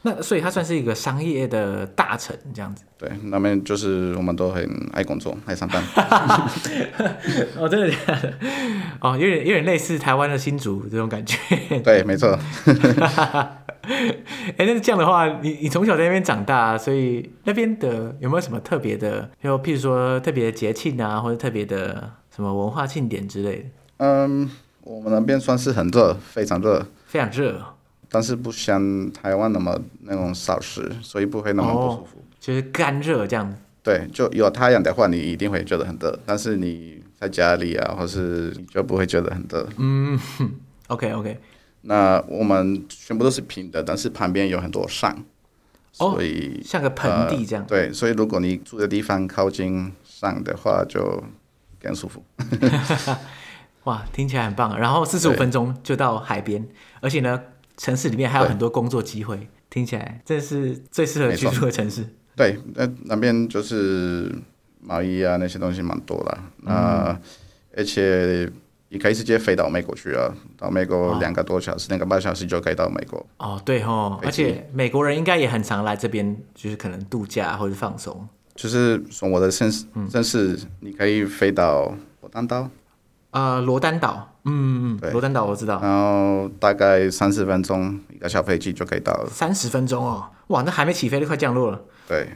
[0.03, 2.85] 那所以它算是一个商业的大城这样子。
[2.97, 5.83] 对，那边就是我们都很爱工作，爱上班。
[7.59, 8.33] 哦，真的假的？
[9.01, 11.37] 哦，有点有点类似台湾的新竹这种感觉。
[11.85, 12.39] 对，没错。
[13.87, 19.31] 哎，那这样的话，你你从小在那边长大，所以那边的有没有什么特别的？
[19.43, 23.65] 就譬如说特别的节庆啊，或者特别的什么文化庆典之类的。
[23.99, 24.51] 嗯，
[24.83, 27.63] 我们那边算是很热，非常热，非常热。
[28.09, 32.19] 但是不像台湾那么那种潮湿，所以不会那么不舒服。
[32.19, 33.57] 哦、就是干热这样子。
[33.83, 36.19] 对，就有太阳的话，你一定会觉得很热。
[36.27, 39.69] 但是你在家里啊，或是你就不会觉得很热。
[39.77, 40.19] 嗯
[40.89, 41.41] ，OK OK。
[41.83, 45.13] 那我们全部都是平的，但是旁边有很多山，
[45.99, 47.69] 哦、所以像个盆地这样、呃。
[47.69, 51.23] 对，所以如果你住的地方靠近山的话，就
[51.81, 52.25] 更舒服。
[53.85, 54.79] 哇，听起来很棒。
[54.79, 56.67] 然后四十五分钟就到海边，
[57.01, 57.41] 而且呢。
[57.79, 62.09] 城市里面还有很多工作机会，听起来这是最适合居住的城市。
[62.35, 64.35] 对，那那边就是
[64.87, 66.39] 贸易啊，那些东西蛮多的。
[66.59, 67.21] 那、嗯、
[67.77, 68.51] 而且
[68.89, 73.27] 你可以直接飞到美国去啊，到美国两个多小时，两、哦、个半小时就可以到美国。
[73.39, 78.29] 哦，对哦，而且美国人应该也很常来这边，就是可能度假或者放松。
[78.55, 82.71] 就是从我的城市，城市你可以飞到罗丹岛。
[83.33, 85.79] 呃，罗丹岛，嗯嗯，罗丹岛我知道。
[85.83, 89.29] 然后大概三十分钟一个小飞机就可以到了。
[89.29, 91.79] 三十分钟哦，哇，那还没起飞就快降落了。
[92.09, 92.31] 对，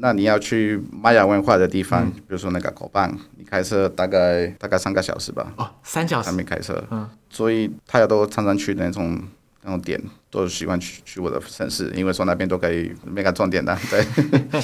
[0.00, 5.52] 那你要去玛雅文化的地方，嗯、比如说那个狗棒，你开车大概大概三个小时吧。
[5.56, 6.30] 哦，三小时。
[6.30, 7.08] 还没开车，嗯。
[7.28, 9.20] 所以大家都常常去那种
[9.62, 14.60] 那种点，都喜欢去去我的城市，因为说那边都可以没个撞点的， 对。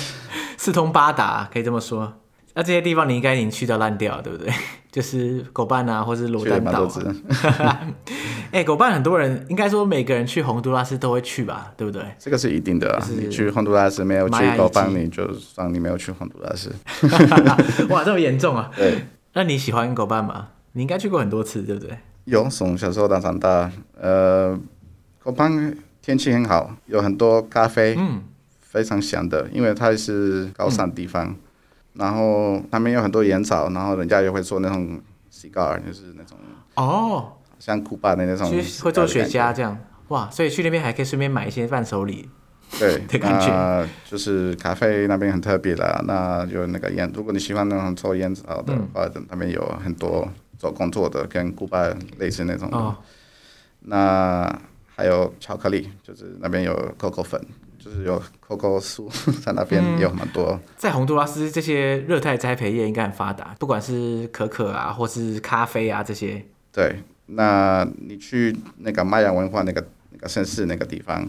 [0.56, 2.12] 四通八达，可以这么说。
[2.54, 4.50] 那这些地方你应该已经去到烂掉，对不对？
[4.96, 6.88] 就是狗伴啊，或是罗丹岛。
[8.50, 12.02] 哎、欸，狗伴很多人，应该说每个人去洪都拉斯都会去吧，对不对？
[12.18, 12.98] 这个是一定的啊。
[13.00, 16.74] 就是、你去洪都拉斯没有去狗伴，你就算你没有去洪都拉斯。
[17.92, 18.70] 哇，这么严重啊！
[18.74, 19.04] 对。
[19.34, 20.48] 那你喜欢狗伴吗？
[20.72, 21.98] 你应该去过很多次，对不对？
[22.24, 23.70] 有，从小时候到长大。
[24.00, 24.58] 呃，
[25.22, 28.22] 狗伴天气很好，有很多咖啡，嗯，
[28.62, 31.26] 非常香的，因为它是高山地方。
[31.26, 31.36] 嗯
[31.98, 35.00] 然后他们有很多烟草，然后人家也会做那种
[35.32, 36.36] cigar，就是那种
[36.74, 38.50] 哦，像古巴的那种，
[38.82, 39.76] 会做雪茄这样，
[40.08, 40.28] 哇！
[40.30, 42.28] 所以去那边还可以顺便买一些伴手礼，
[42.78, 43.88] 对 的感觉。
[44.08, 50.28] 就是咖啡那边很特别的，那就那个烟，如果你喜欢那种抽烟草的话，嗯、他们有很多
[50.58, 52.68] 做工作的，跟古巴类似那种。
[52.72, 52.96] 哦。
[53.88, 54.60] 那
[54.94, 57.40] 还有巧克力，就是那边有可可粉。
[57.86, 59.08] 就是有 COCO 树
[59.44, 60.60] 在那边也有蛮多、嗯。
[60.76, 66.44] 在洪都拉斯，这些热带栽培业应该很发达，不管是可可啊，或是咖啡啊这些。
[66.72, 71.26] 对，那你去那个玛雅文化那个那个盛世那个地方，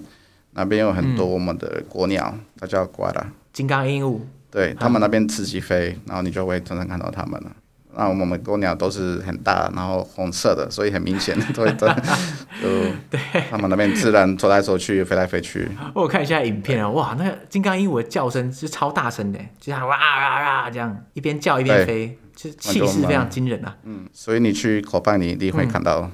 [0.54, 3.26] 那边有很多我们的国鸟，嗯、它叫瓜达。
[3.54, 4.20] 金刚鹦鹉。
[4.50, 7.52] 对，他们那边自己飞，然后你就会常常看到他们了。
[7.98, 11.90] 那我们国鸟都是很大，然后红色的，所以很明显，对对，
[12.62, 12.68] 就
[13.10, 15.68] 对，他们那边自然走来走去，飞来飞去。
[15.96, 23.76] 我看一下影片啊，哇，那个金刚鹦鹉的叫声是超大声的，就像哇哇哇这样，一边叫一边飞，就气势非常惊人啊。
[23.84, 26.12] 嗯，所以你去口巴尼，你会看到、嗯。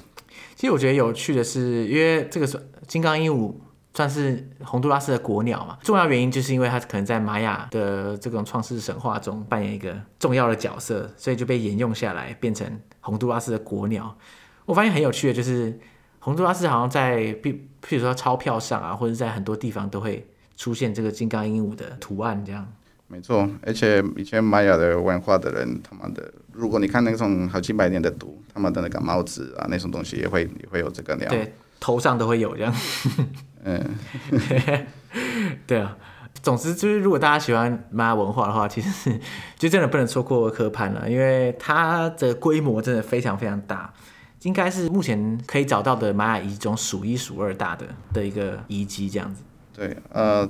[0.56, 3.54] 其实我觉得有趣的是，因为这个是金刚鹦鹉。
[3.94, 5.78] 算是洪都拉斯的国鸟嘛？
[5.84, 12.68] 重要原因就是因为它可能在玛雅的这种创世神话中扮演一个重要的角色，所以就被沿用下来，变成
[13.02, 14.18] 洪都拉斯的国鸟。
[14.66, 15.80] 我发现很有趣的，就是
[16.20, 17.56] 洪都拉斯好像在，譬
[17.88, 20.28] 譬如说钞票上啊，或者在很多地方都会
[20.58, 22.68] 出现这个金刚鹦鹉的图案，这样。
[23.08, 31.30] 没错，而且以前玛雅的文化的人，他们的如果你看那种好几百年的图，他们的那个帽子啊，那种东西也会也会有这个鸟。
[31.30, 31.54] 对。
[31.80, 32.74] 头上都会有这样，
[33.64, 33.96] 嗯，
[35.66, 35.98] 对啊，
[36.42, 39.20] 总之就是如果大家喜欢玛雅文化的话，其实
[39.58, 43.94] 就真的不能错过科潘了，因为它的规模真的非常非常大，
[44.42, 49.44] 应该是目前可以找到的玛雅遗迹中数一数二大的的一个遗迹这样子。
[49.74, 50.48] 对，呃，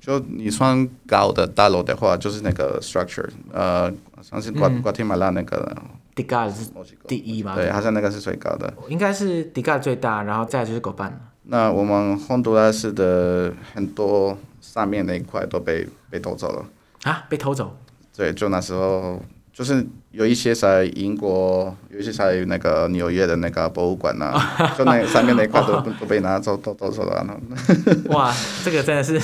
[0.00, 5.76] 就你算高的大楼的话，就是那个 structure，呃，像是瓜瓜地马拉那个。
[6.16, 6.70] 迪嘎是
[7.06, 7.54] 第一嘛？
[7.54, 8.72] 对，好像那个是最高的。
[8.88, 11.20] 应该是迪嘎最大，然后再就是狗班。
[11.48, 16.64] 那我们洪都拉斯的很多上面那一块都被被偷走了。
[17.04, 17.24] 啊？
[17.28, 17.76] 被偷走？
[18.16, 27.24] 对，就那时候就是有一些在英国，有一些在那个纽约的那个博物馆呐、啊， 就那上面那一块都都被拿走都偷走了。
[28.08, 29.20] 哇，这个真的是，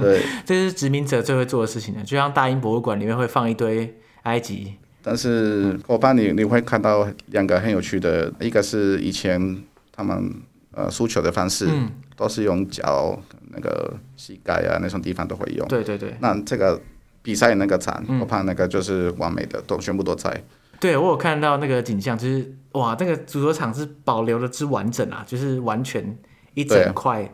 [0.00, 2.02] 对， 这是殖民者最会做的事情了。
[2.02, 10.32] 就像大英博物馆里面会放一堆埃及，但是我怕你你会看到两个很有趣的，一个是以前他们
[10.72, 13.18] 呃输球的方式，嗯、都是用脚
[13.50, 15.66] 那个膝盖啊那种地方都会用。
[15.68, 16.80] 对对对，那这个。
[17.22, 20.42] 比赛那个场，我怕那个就是完美的，都全部都在。
[20.80, 26.16] 对，我有看到那个景象，就是哇，那个足球场是保留的之完整啊，就是完全
[26.54, 27.30] 一整块。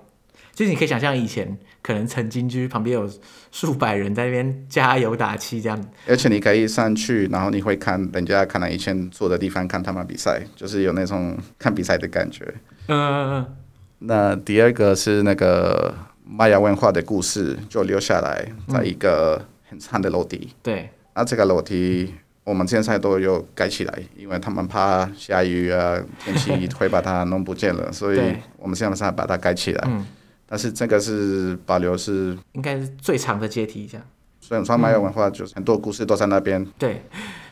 [0.52, 3.08] 就是你可以想象以前可能曾经就是旁边有
[3.52, 5.80] 数百人在那边加油打气这样。
[6.08, 12.52] 而且你可以上去，然后你会看人家可能以前坐的地方看他们比赛，就是有那种看比赛的感觉。
[12.88, 13.56] 嗯嗯嗯。
[14.00, 15.94] 那第二个是那个
[16.24, 19.44] 玛雅文化的故事，就留下来在一个。
[19.68, 29.84] 很长的楼梯，对，那这个楼梯我们现在都有盖起来，因为他们怕下雨啊，天气会把它弄不见了， 所以我们现在把它盖起来。
[29.88, 30.06] 嗯，
[30.46, 34.06] 但是这个是保留是应该是最长的阶梯，这样。
[34.40, 36.64] 所以说玛雅文化就是很多故事都在那边。
[36.78, 37.02] 对，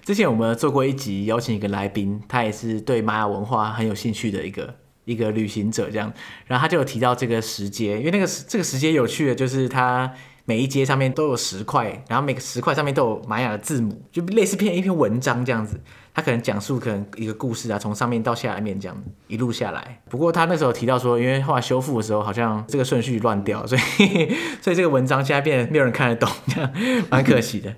[0.04, 4.72] 之前我们做过一集，邀请一个来宾，他也是对玛雅文化很有兴趣的一个
[5.04, 6.12] 一个旅行者，这样，
[6.46, 10.12] 然后他就有提到这个石阶，因为那个这个石阶有趣的就是它。
[10.46, 15.80] 每一阶上面都有石块，然后每个石块上面都有玛雅的字母，就类似篇一篇文章这样子。
[16.12, 20.02] 他可能讲述可能一个故事啊，从上面到下面这样一路下来。
[20.10, 26.70] 不过他那时候提到说，因为后来修复的时候好像这个顺序乱掉，所以 所以这个文章现在变得没有人看得懂，这样
[27.08, 27.74] 蛮可惜的。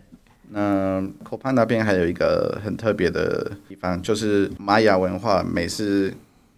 [0.50, 6.12] 那科潘那边还有一个很特别的地方，就是玛雅文化每次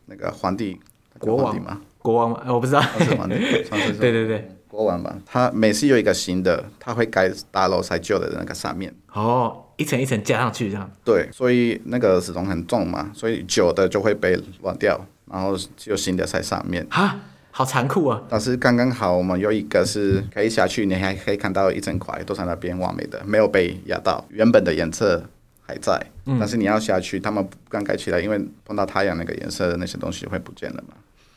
[0.08, 0.78] 那个皇帝
[1.18, 2.42] 国王嘛，国王吗？
[2.48, 2.80] 我不知道。
[2.80, 3.36] 是皇帝
[4.00, 4.50] 对对对。
[4.68, 8.94] 国王嘛，他每次有一个新的，他会盖大楼在旧的那个上面。
[9.12, 10.88] 哦，一层一层加上去这样。
[11.04, 16.86] 对，所以那个石头很重嘛，所以旧的就会被乱掉，然后就新的在上面。
[16.90, 17.18] 哈，
[17.50, 18.22] 好残酷啊！
[18.28, 25.24] 但是刚刚好，我们有一个是可以下去，你还可以看到一整块都在那边完美的，没有被压到，原本的颜色
[25.68, 26.04] 还在。
[26.24, 26.38] 嗯。
[26.40, 30.94] 但是你要下去，他们刚盖起来，因为碰到太阳那个颜色的那些东西会不见了嘛。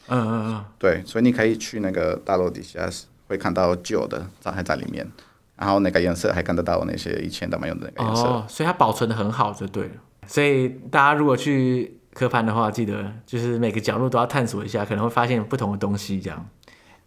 [0.07, 0.65] 嗯嗯嗯。
[0.79, 2.89] 对，所以你可以去那个大楼底下。
[3.27, 5.09] 会看到旧的它还在里面，
[5.55, 9.91] 然后那个颜色还看得到那些以前都没有的那个颜色，哦，所以它保存的很好就对了。
[10.27, 16.19] 所以大家如果去科潘的话，记得就是每个角落都要探索一下，可能会发现不同的东西。
[16.19, 16.45] 这样，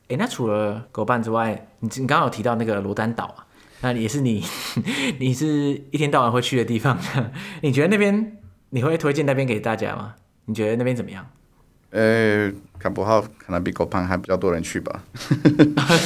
[0.08, 3.44] 哎，那除了狗伴之外，你你刚刚有提到那个罗丹岛啊，
[3.80, 4.44] 那也是你
[5.18, 5.46] 你是
[5.90, 6.98] 一天到晚会去的地方。
[7.62, 8.37] 你觉得那边
[8.70, 10.14] 你会推荐那边给大家吗？
[10.46, 11.26] 你觉得那边怎么样？
[11.90, 15.04] 呃，搞不好可能比狗潘还比较多人去吧。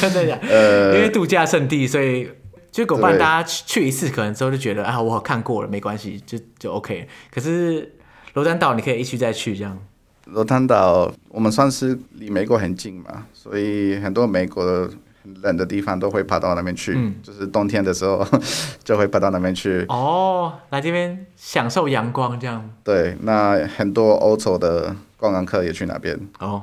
[0.01, 0.39] 真的假？
[0.43, 2.29] 呃，因为度假胜地，所以
[2.71, 7.09] 就狗潘大家去去一次，可能之后就觉得啊，我看过了，没关系，就就 OK。
[7.33, 7.95] 可是
[8.35, 9.79] 罗丹岛你可以一去再去这样。
[10.27, 14.99] 罗丹岛我们算是离美国很近嘛，所以很多美国的很
[15.43, 18.27] 冷的地方都会跑到那边去，嗯，就是冬天的时候
[18.85, 19.85] 就会跑到那边去。
[19.89, 22.71] 哦，来这边享受阳光这样。
[22.83, 24.95] 对，那很多欧洲的。
[25.19, 26.17] 观光客也去那边。
[26.39, 26.63] 哦，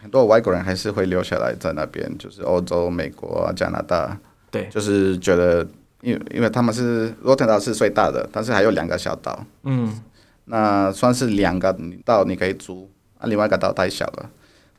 [0.00, 4.18] 很多外国人还是会留下来在那边，就是欧洲、美国、加拿大，
[4.50, 5.68] 对，就是觉得，
[6.00, 10.00] 因为因为他们是罗腾岛是最大的，但是还有两个小岛，嗯，
[10.46, 11.76] 那算是两个
[12.06, 14.30] 岛你可以租，啊，另外一个岛太小了，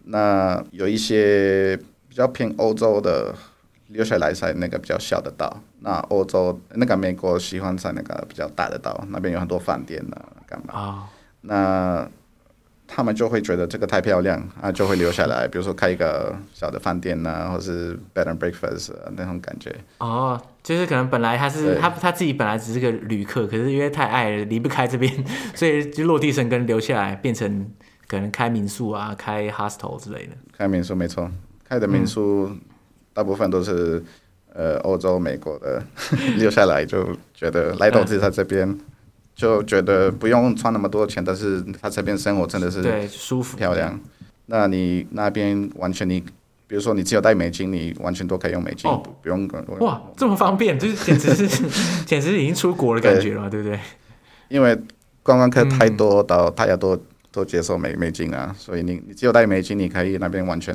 [0.05, 1.79] 那有一些
[2.15, 3.35] 比较偏欧洲的
[3.87, 10.73] 留下来才那个比较小的岛，那欧洲那个美国喜欢在那个比较大的岛，那边有很多饭店啊，干嘛？
[10.73, 11.03] 哦，
[11.41, 12.09] 那。
[12.87, 15.47] 他们就会觉得这个太漂亮啊，就会留下来。
[15.47, 19.75] 比如说开一个小的饭店呐、啊，或是 bed and breakfast 那种感觉。
[19.97, 25.11] 哦，就是可能本来他是他他自己本来只是个旅客，可是因为太爱了，离不开这边，
[25.55, 27.67] 所以就落地生根留下来，变成
[28.07, 30.33] 可能开民宿啊，开 hostel 之类的。
[30.55, 31.27] 开民宿没错，
[31.67, 32.49] 开的民宿
[33.13, 34.03] 大部分都是、
[34.53, 35.83] 嗯、呃欧洲、美国的
[36.37, 38.69] 留下来，就觉得来投资在这边。
[38.69, 38.79] 嗯
[39.35, 43.99] 就觉得不用赚那么多钱，但是他这边生活真的是对舒服漂亮。
[44.45, 46.21] 那你那边完全你，
[46.67, 49.45] 比如说你只有带美金，你完全都可以用美金，哦、不用。
[49.79, 51.47] 哇，这么方便，就是简直是
[52.07, 53.79] 简直是已经出国的感觉了，对，对不对？
[54.47, 54.73] 因为
[55.21, 56.97] 观光客太多，到大家都
[57.29, 60.73] 都接受美美金啊，所以你你只有带美金，你可以那边完全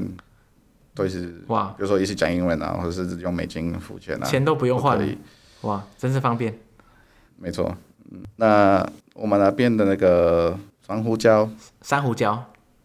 [0.94, 4.98] 都是哇，比如说一起讲英文啊，或者是用美金付钱啊，钱都不用换，
[5.62, 6.58] 哇，真是方便。
[7.38, 7.74] 没错。
[8.36, 11.48] 那我们那边的那个珊瑚礁，
[11.80, 12.36] 珊瑚礁，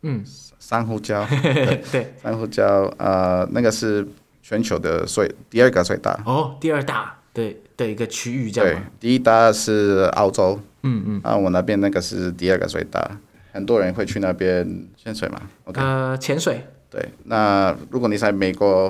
[0.04, 0.24] 嗯，
[0.60, 2.64] 珊瑚礁， 对，对珊瑚礁，
[2.98, 4.08] 呃，那个是
[4.44, 8.76] 全球的最第二个最大，哦，第二大，对的一个区域，这样。
[8.76, 13.18] 对，第一大是澳洲，嗯嗯，啊，我那边那个是第二个最大，
[13.52, 15.42] 很多人会去那边潜水嘛
[15.74, 16.64] 呃，潜水，
[16.96, 18.90] 对，那如果你在美国，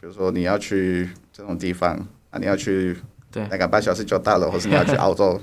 [0.00, 1.94] 比如说你要去这种地方，
[2.30, 2.96] 啊，你要去。
[3.30, 5.38] 对，那个半小时就到了，或是你要去 澳洲，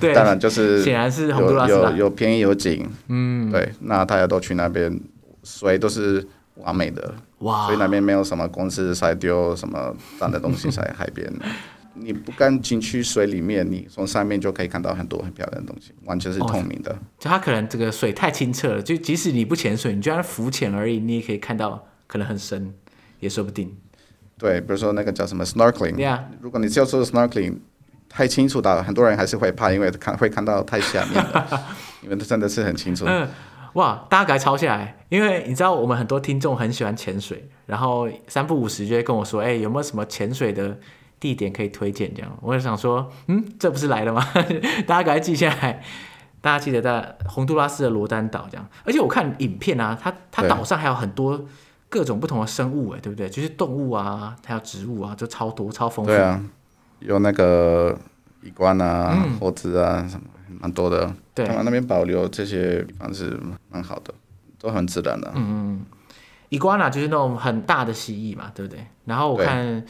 [0.00, 5.00] 对，当然就是显然是有有有便宜有景，嗯，对，那大家都去那边，
[5.44, 11.32] 水都是完美的，哇，所以那边没有什么公司在丢什么脏的东西在海边，
[11.98, 16.96] 你不敢进去水里面，你从上面就可以看到很多很漂亮的东西，完全是透明的。
[17.18, 22.74] 就它可能这个水太清澈了，就即使你不潜水，你就算浮潜而已，你也可以看到可能很深，
[23.20, 23.76] 也说不定。
[24.38, 26.20] 对，比如说那个叫什么 snorkeling，、yeah.
[26.40, 27.56] 如果你只有做 snorkeling，
[28.08, 31.66] 太清楚的，很多人还是会怕，因为看会看到太下面了，
[32.02, 33.04] 因为它真的是很清楚。
[33.08, 33.26] 嗯，
[33.72, 40.78] 哇，大家赶快抄下来，因为你知道我们很多听众很喜欢潜水，然后三不五时就会跟我说，哎，有没有什么潜水的
[41.18, 42.12] 地点可以推荐？
[42.14, 44.24] 这样，我就想说，嗯，这不是来了吗？
[44.86, 45.82] 大家赶快记下来，
[46.40, 51.44] 大家记得在洪都拉斯的罗丹岛这样，而且我看影片啊，它它岛上还有很多。
[51.88, 53.30] 各种不同的生物，哎，对不对？
[53.30, 56.10] 就是动物啊，还有植物啊，就超多、超丰富。
[56.10, 56.44] 对啊，
[56.98, 57.96] 有那个
[58.42, 60.26] 鱼关啊、猴、嗯、子啊，什么
[60.60, 61.14] 蛮多的。
[61.32, 64.12] 对，他们那边保留这些地方是蛮好的，
[64.58, 65.30] 都很自然的。
[65.36, 65.84] 嗯嗯，
[66.48, 68.84] 鱼关啊，就是那种很大的蜥蜴嘛，对不对？
[69.04, 69.82] 然后我看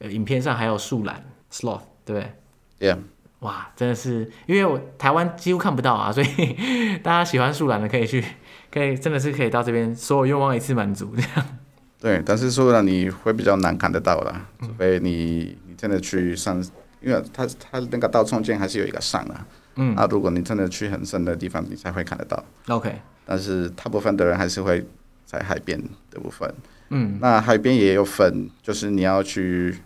[0.00, 2.98] 呃影片上还有树懒 （sloth），对不对？Yeah。
[3.40, 6.28] 哇，真的是，因为我台湾几乎看不到啊，所以
[7.02, 8.22] 大家喜欢树懒的可以去。
[8.70, 11.46] 可以，真的是可以到这边，所有愿望一次满足这样。
[11.98, 16.62] 对，但是树懒，你会比较难看得到啦，除非你你真的去上，
[17.00, 19.46] 因为它它那个道中间还是有一个山啊。
[19.76, 19.96] 嗯。
[19.96, 22.44] 啊，如果你真的去很深的地方，你才会看得到。
[22.68, 22.94] OK。
[23.24, 24.86] 但是大部分的人还是会
[25.24, 26.54] 在海边的部分。
[26.90, 27.18] 嗯。
[27.20, 29.76] 那海边也有分，就是你要去，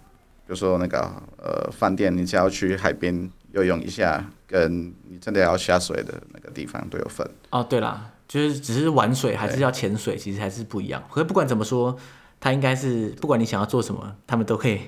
[0.47, 1.01] 比如说那个
[1.39, 7.29] 呃饭店，你只要去海边游泳一下，跟你真的要下水的那个地方都有分。
[7.51, 8.11] 哦，对啦。
[8.27, 11.01] 就是只是玩水还是要潜水，其实还是不一样。
[11.11, 11.95] 可是不管怎么说，
[12.41, 14.81] 它应该是不管你想要做什么，他们都可以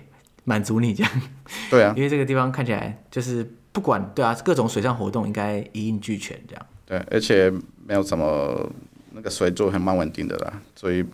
[0.45, 1.13] 满足你这样。
[1.71, 6.67] 对啊， 因为这个地方看起来就是不管对啊，各种水上活动应该一应俱全这样。
[6.87, 7.53] 对，而且
[7.85, 8.69] 没有什么
[9.13, 11.05] 那个水柱很蛮稳定的啦，所以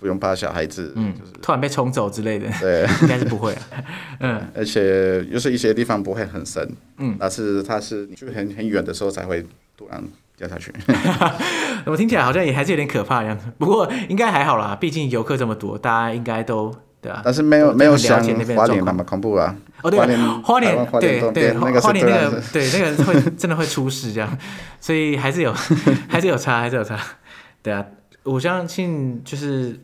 [0.00, 2.48] 不用怕小孩子嗯，就是突然被冲走之类的。
[2.58, 3.62] 对， 应该是不会啊。
[4.20, 10.02] 嗯，而且又是一些地方不会很深，嗯，但是它是你去很很远的时候才会突然。
[10.40, 10.72] 掉下去，
[11.84, 13.44] 我听起来好像也还是有点可怕的样子。
[13.58, 17.20] 不过应该还好啦，毕竟游客这么多，大家应该都对啊。
[17.22, 18.24] 但是没有没有像
[18.56, 19.54] 花莲那么恐怖啊。
[19.82, 24.38] 哦，对，花莲花莲对对花莲那个对那个会真的会出事这样，
[24.80, 25.52] 所以还是有
[26.08, 26.98] 还是有差还是有差。
[27.62, 27.84] 对啊，
[28.22, 29.78] 我相信就是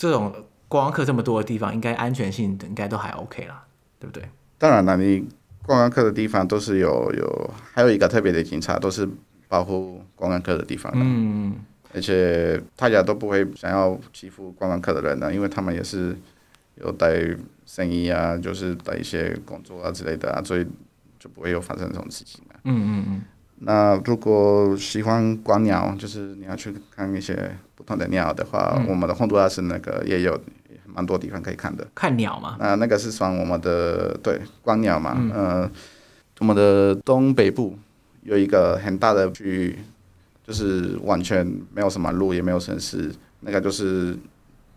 [0.00, 0.32] 这种
[0.68, 3.64] 观光客这么多的地方，应该安全性应该都还 OK 啦，
[3.98, 4.24] 对不对？
[4.56, 5.20] 当然了，你
[5.66, 9.06] 观光客的地方都是有有还有一个特别的警察都是。
[9.50, 11.56] 保护观光客的地方的，嗯，
[11.92, 16.16] 而且大家都不会想要欺负观光客的人呢，因为他们也是
[16.76, 17.20] 有带
[17.66, 20.64] 生意啊，就是带一些工作啊之类的啊，所以
[21.18, 22.62] 就不会有发生这种事情啊。
[22.62, 23.22] 嗯嗯嗯。
[23.56, 30.38] 那如果喜欢观鸟，就是你要去看一些不同的鸟的话，嗯、我们的洪都拉斯那个也有
[30.84, 31.86] 蛮多地方可以看的。
[31.94, 32.58] 看鸟嘛？
[32.60, 35.16] 啊那个是算我们的对观鸟嘛？
[35.18, 35.70] 嗯、呃，
[36.40, 37.78] 我们的东北部。
[38.22, 39.78] 有一个很大的区域，
[40.46, 44.14] 就是完全没有什么路，也没有城市，那个就是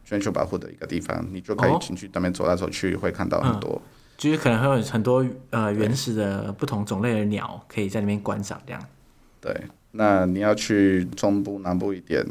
[0.06, 8.82] 全球保护的一个地方，你就可以进去那边走来走去，会看到很多，嗯、就是可能会有很多呃原始的不同种类的鸟可以在那边观赏这样。
[9.42, 9.54] 对，
[9.92, 12.26] 那你要去中部南部一点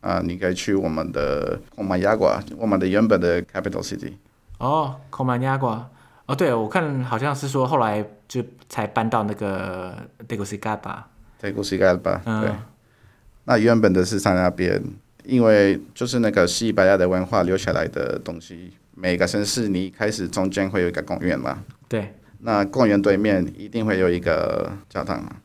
[0.00, 4.14] 啊、呃，你可以去我们的孔马亚瓜，我们的原本的 capital city。
[4.58, 5.88] 哦，孔马亚瓜。
[6.26, 9.96] 哦，对，我看好像是说后来就才搬到那个
[10.28, 12.50] Tegucigalpa，Tegucigalpa，对。
[13.44, 14.80] 那原本的是在那边，
[15.24, 18.72] 因为就是那个西班牙的文化留下来的东西。
[18.94, 21.64] 每个城市你一开始中间会有一个公园嘛？
[21.88, 22.14] 对。
[22.42, 25.36] 那公园对面一定会有一个教堂嘛？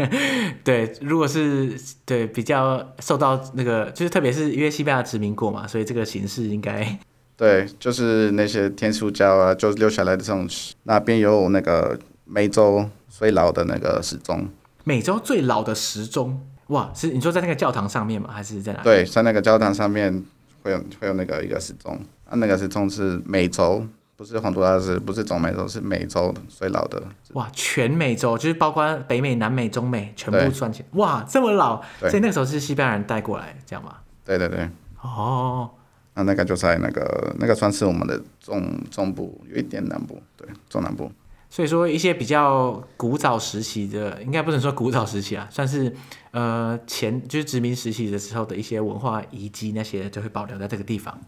[0.62, 6.98] 对，如果是对比较受到那个，就是特别是因为西班牙殖民过嘛，所以这个形式应该。
[7.36, 10.48] 对，就是那些天主教啊，就留下来的这种。
[10.84, 14.48] 那边有那个美洲最老的那个时钟。
[14.84, 18.30] 美洲最老的时钟，哇，是你说在那个教堂上面吗？
[18.30, 18.84] 还是在哪里？
[18.84, 20.24] 对，在那个教堂上面
[20.62, 21.98] 会有会有那个一个时钟。
[22.24, 23.84] 啊，那个时钟是美洲，
[24.24, 27.02] 不是洪都拉斯，不是中美洲，是美洲最老的。
[27.34, 31.82] 哇，全美洲就是包括北美、南美、中美全部算起来，哇，这么老。
[32.00, 33.96] 所以那个时候是西班牙人带过来，这样吗？
[34.24, 34.66] 对对对。
[35.02, 35.70] 哦。
[36.14, 41.12] 那那个就在那个那个算是我们的中中部，有一点南部，对，中南部。
[41.50, 45.94] 所以说一些比较古早时期的，应该不能说古早时期啊，算是
[46.30, 51.20] 呃前就是殖民时期的时候的一些文化遗迹，那些就会保留在这个地方。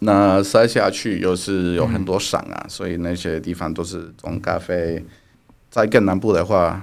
[0.00, 5.04] 那塞下去又是有很多山啊，嗯、所以那些地方都是种咖啡。
[5.70, 6.82] 在更南部的话，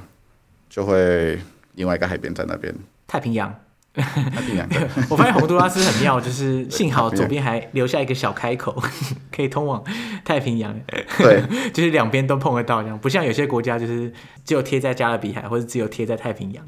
[0.70, 1.40] 就会
[1.74, 2.74] 另外一个海边在那边。
[3.08, 3.54] 太平洋。
[3.94, 4.68] 太平洋。
[5.10, 8.76] 我发现洪都拉斯很妙，就是幸好 左边还留下一个小开口，
[9.34, 9.82] 可以通往
[10.24, 10.78] 太平洋。
[11.18, 11.42] 对，
[11.72, 14.12] 就是两边都碰得到，这样不像有些国家就是
[14.44, 16.64] 只有贴在加勒比海，或者只有贴在太平洋。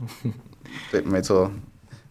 [0.89, 1.52] 对，没错。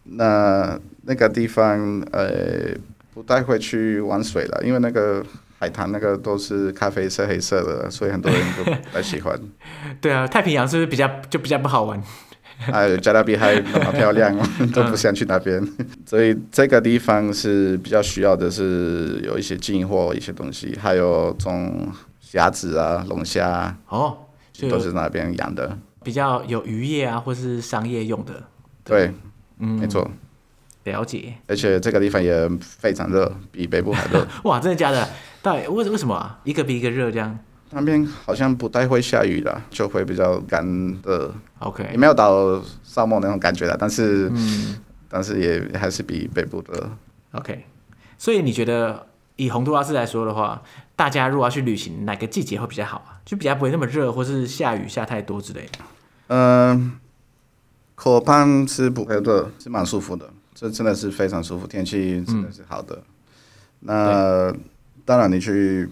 [0.03, 2.73] 那那个地方，呃，
[3.17, 5.25] 不太会去玩水了，因为那个
[5.57, 9.35] 海滩那个都是咖啡色、黑色的，所以很多人都不太喜欢。
[9.99, 11.99] 对啊，太平洋是不是比较就比较不好玩？
[12.59, 14.37] 还 有加勒比海那么漂亮，
[14.71, 15.59] 都不想去那边。
[16.05, 24.15] 所以这个地方是比较需要的是有一些进货一些东西，还有种虾子啊、龙虾哦，
[24.69, 28.43] 都是那边养的，比较有渔业啊，或是商业用的。
[28.83, 29.11] 对，
[29.57, 30.07] 嗯，没错，
[30.87, 31.35] 了解。
[31.47, 34.27] 而且这个地方也非常热，比北部还热。
[34.45, 35.07] 哇，真的假的？
[35.43, 36.39] 到底为为什么啊？
[36.43, 37.37] 一个比一个热这样？
[37.71, 40.65] 那边好像不太会下雨了，就会比较干
[41.01, 41.33] 的。
[41.59, 44.77] OK，也没有到沙漠那种感觉了，但是，嗯、
[45.09, 46.89] 但是也还是比北部的。
[47.33, 47.65] OK，
[48.17, 50.61] 所以你觉得以洪都拉斯来说的话，
[50.95, 53.19] 大家如果要去旅行，哪个季节会比较好啊？
[53.25, 55.79] 就比较不会那么热，或是下雨下太多之类的。
[56.27, 56.93] 嗯，
[57.95, 62.95] 可潘是不会热，是蛮舒服的，这真的是非常舒服，天气真的是好的。
[62.95, 63.03] 嗯、
[63.81, 64.53] 那
[65.05, 65.87] 当然你去。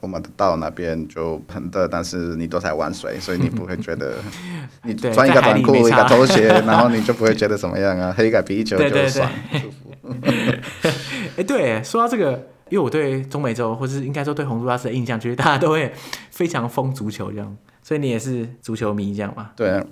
[0.00, 4.16] 我们到那边就很热，但是你都在玩水，所以你不会觉得
[4.82, 8.12] 你穿一个短裤、一个拖鞋，然后你就不会觉得怎么样啊？
[8.12, 9.94] 喝一个啤酒就爽，舒服。
[11.38, 12.32] 哎，对，说到这个，
[12.68, 15.94] 因为我对中美洲，或是应该说对洪都拉斯的印象，就是大家都会
[16.32, 19.52] 非常疯足球这样，所以你也是足球迷这样吗？
[19.54, 19.86] 对啊，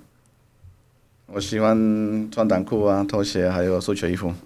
[1.32, 4.34] 我喜欢穿短裤啊、拖鞋，还有足球衣服。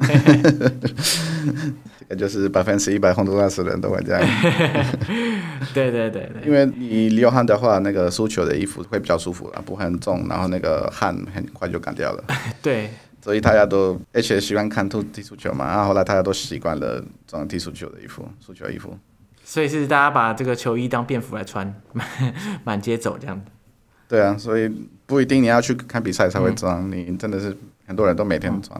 [1.99, 4.20] 这个就是百分之一百洪都拉斯人都会这样。
[5.72, 12.22] 对对对对，因为你流汗的话，那个足球的衣服会比较舒服啊，不会很重，然后那个汗很快就干掉了。
[12.61, 12.91] 对，
[13.22, 18.95] 所以大家都而且喜欢看踢足球嘛，然后后来大家都习惯了装踢足球的衣服，足球衣服。
[19.43, 22.07] 所以是大家把这个球衣当便服来穿，满
[22.62, 23.43] 满街走这样。
[24.09, 24.71] 对啊，所以
[25.07, 28.79] 不一定你要去看比赛才会装，嗯、你真的是很多人都每天装。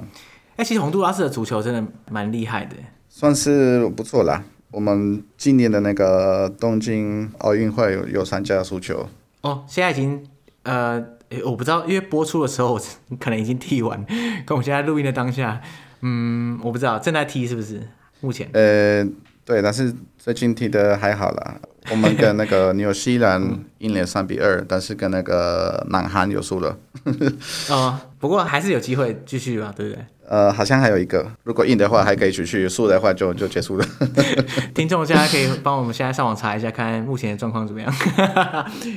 [0.57, 2.77] 哎、嗯，其实洪都拉斯的足球真的蛮厉害的。
[3.09, 4.43] 算是不错啦。
[4.71, 9.09] 我们今年的那个东京奥运会有有参加足球。
[9.43, 10.27] 哦，现在已经
[10.65, 11.01] 呃，
[11.45, 12.77] 我不知道，因为播出的时候
[13.21, 14.05] 可能已经踢完。
[14.45, 15.61] 跟我们现在录音的当下，
[16.01, 17.81] 嗯，我不知道正在踢是不是？
[18.21, 18.49] 目前。
[18.53, 19.07] 呃，
[19.45, 21.61] 对，但是最近踢的还好啦。
[21.91, 23.43] 我们跟那个纽西兰
[23.79, 26.79] 赢了三比二，但是跟那个南韩有输了。
[27.69, 30.05] 哦，不过还是有机会继续吧，对不对？
[30.27, 33.87] 呃，好像还有一个，如果赢的话还可以继续，输的话就就结束了。
[34.75, 37.95] 听众现在可以帮我们现在上网查一下，看目前的状况怎么样。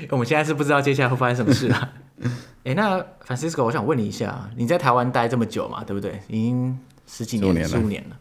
[0.10, 1.90] 我们现在是不知道接下来会发生什么事了。
[2.64, 6.22] 哎、欸，那 Francisco，我想问你一下，你在台湾待这么久嘛，对不对？
[6.30, 8.16] 已经十几年、十五年了。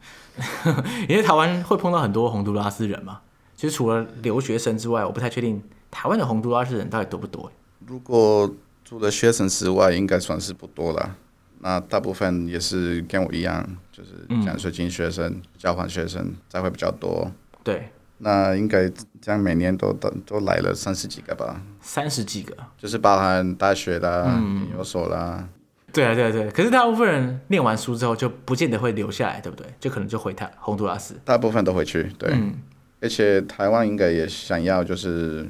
[1.08, 3.20] 你在台湾会碰到很多洪都拉斯人吗？
[3.56, 7.50] 其实除了留学生之外，我不太确定台湾的洪都拉斯人到底多不多。
[7.86, 8.54] 如果
[8.84, 11.16] 除了学生之外，应该算是不多了。
[11.60, 14.10] 那大部分也是跟我一样，就是
[14.44, 17.32] 奖学金学生、嗯、交换学生才会比较多。
[17.64, 17.88] 对，
[18.18, 18.88] 那应该
[19.20, 21.60] 这样每年都都都来了三十几个吧？
[21.80, 24.38] 三十几个，就是包含大学啦、
[24.68, 25.48] 研究所啦。
[25.92, 26.50] 对啊，对啊，对。
[26.50, 29.66] 可是大部分人念完书之后就不见得会留下来，对不对？
[29.80, 31.18] 就可能就回台洪都拉斯。
[31.24, 32.30] 大部分都回去，对。
[32.34, 32.54] 嗯、
[33.00, 35.46] 而且台湾应该也想要，就是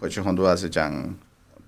[0.00, 1.14] 回去洪都拉斯讲，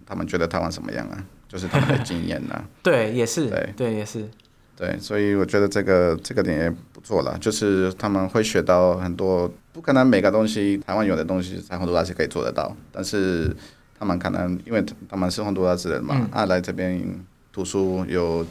[0.04, 1.24] 他们觉得台湾怎么样啊？
[1.48, 4.28] 就是他们的经验呐， 对，也是，对，对，也是，
[4.76, 13.56] 对，所以我觉得这个这个点也不错了，就是他们会学到很多，不可能每个东西台湾有的东西在洪都拉斯可以做得到，但是
[13.98, 17.02] 他们可能因为他们是洪都拉斯人嘛，嗯、啊，来这边
[17.50, 18.46] 读书有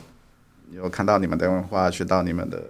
[0.72, 2.64] 有看到你们的文化，学到你们的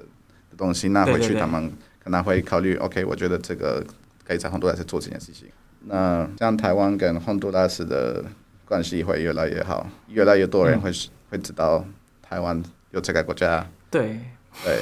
[0.57, 1.71] 东西，那回去他们
[2.07, 3.85] 可能会考虑，OK，我觉得这个
[4.25, 5.49] 可以在洪都拉斯做这件事情，
[5.81, 8.23] 那像台湾跟洪都拉斯的。
[8.69, 11.85] 关系会越来越好，越来越多人会、嗯、会知道
[12.21, 13.65] 台湾有这个国家。
[13.89, 14.19] 对
[14.61, 14.81] 对，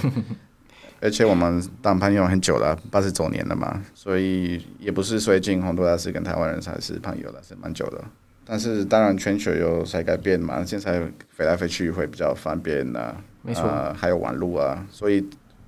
[1.00, 8.04] 而且我们当朋友很久了，八十周年了嘛，所以也不是最近洪都拉斯跟台湾人才是朋友了，是蛮久的。
[8.44, 15.24] 但是当然全球有在改变嘛，现在飞来飞去会比较方便呐、啊，没错、呃，还有网络啊，所以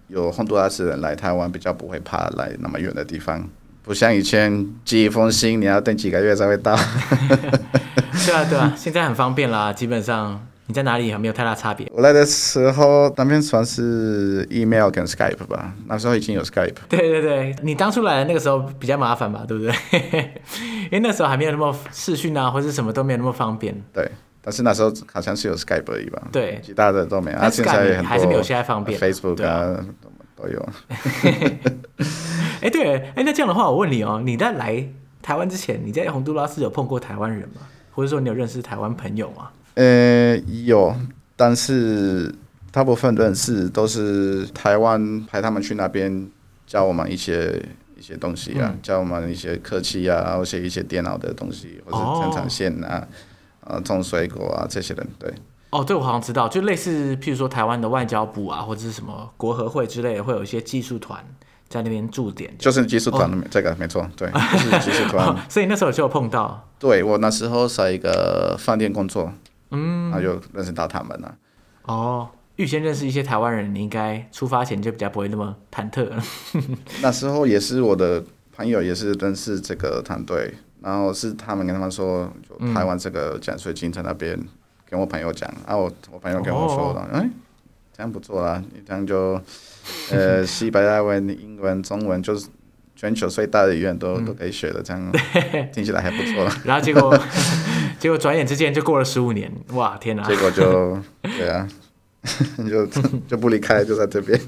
[0.08, 3.48] 有洪都拉斯人来台湾，比较不会怕来那么远的地方，
[3.84, 6.76] 不像以前寄一封信你要等几个月才会到。
[8.26, 10.46] 对啊，对啊，现在很方便啦，基本上。
[10.70, 11.90] 你在哪里也没有太大差别。
[11.96, 16.74] 我来的时候，那边算是 email 跟 Skype 吧，那时候已经有 Skype。
[16.90, 19.74] 对对对，你当初来的那个时候比较麻烦吧，对不对？
[20.92, 23.74] 因为那时候还没有那么视讯啊，或者什么都没有那么方便。
[23.94, 24.12] 对，
[24.42, 26.28] 但是那时候好像是有 Skype 而已吧。
[26.32, 27.38] 对，其他的都没有。
[27.40, 29.00] 但是 Skype 还是没有现在方便。
[29.00, 29.86] Facebook 啊，
[30.36, 30.70] 都有。
[32.62, 34.88] 哎，对，哎，那这样的话，我问你哦，你在来
[35.22, 37.62] 台湾之前，你在洪都拉斯有碰过台湾人吗？
[37.92, 39.50] 或者说你有认识台湾朋友吗？
[39.76, 40.96] 呃，有，
[41.36, 42.34] 但是
[42.72, 46.28] 大部分认识都是台湾派他们去那边
[46.66, 47.62] 教我们一些
[47.96, 53.08] 一些东西啊，嗯、教我们一些科技啊，或者一些电脑的东西，或者生产线啊，
[53.68, 55.34] 哦、啊，种水果啊这些人，对。
[55.70, 61.24] 哦，对，我好像知道，就类似，譬如说台湾的外交部啊，或者是什么国合会之类的，会有一些技术团
[61.68, 62.54] 在那边驻点。
[62.58, 65.36] 就是技术团，哦、这个没错，对，就 是技术团、哦。
[65.50, 66.68] 所以那时候就有碰到。
[66.80, 69.32] 对，我那时候在一个饭店工作。
[69.72, 71.36] 嗯，那就认识到他们了。
[71.84, 76.24] 哦，预先认识一些台湾人，你应该出发前就比较不会那么忐忑了。
[77.02, 78.24] 那时候也是我的
[78.56, 84.40] 朋友，也是认识这个团队，然后是他们跟他们说，就台湾这个奖学金在那边，
[84.90, 87.30] 跟我朋友讲，然、嗯、后、啊、我我朋友跟我说的，哎、哦，
[87.96, 89.42] 这样不错啊，你这样就
[90.12, 92.48] 呃，西班牙文、英文、中文就是。
[93.00, 95.12] 全球最大的语言都、嗯、都可以学的，这样
[95.72, 96.50] 听起来还不错。
[96.66, 97.16] 然后结果，
[98.00, 100.24] 结果转眼之间就过了十五年，哇，天哪！
[100.24, 101.68] 结果就对啊，
[102.68, 102.88] 就
[103.28, 104.42] 就不离开，就在这边。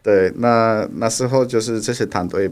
[0.00, 2.48] 对，那那时候就是这些团队，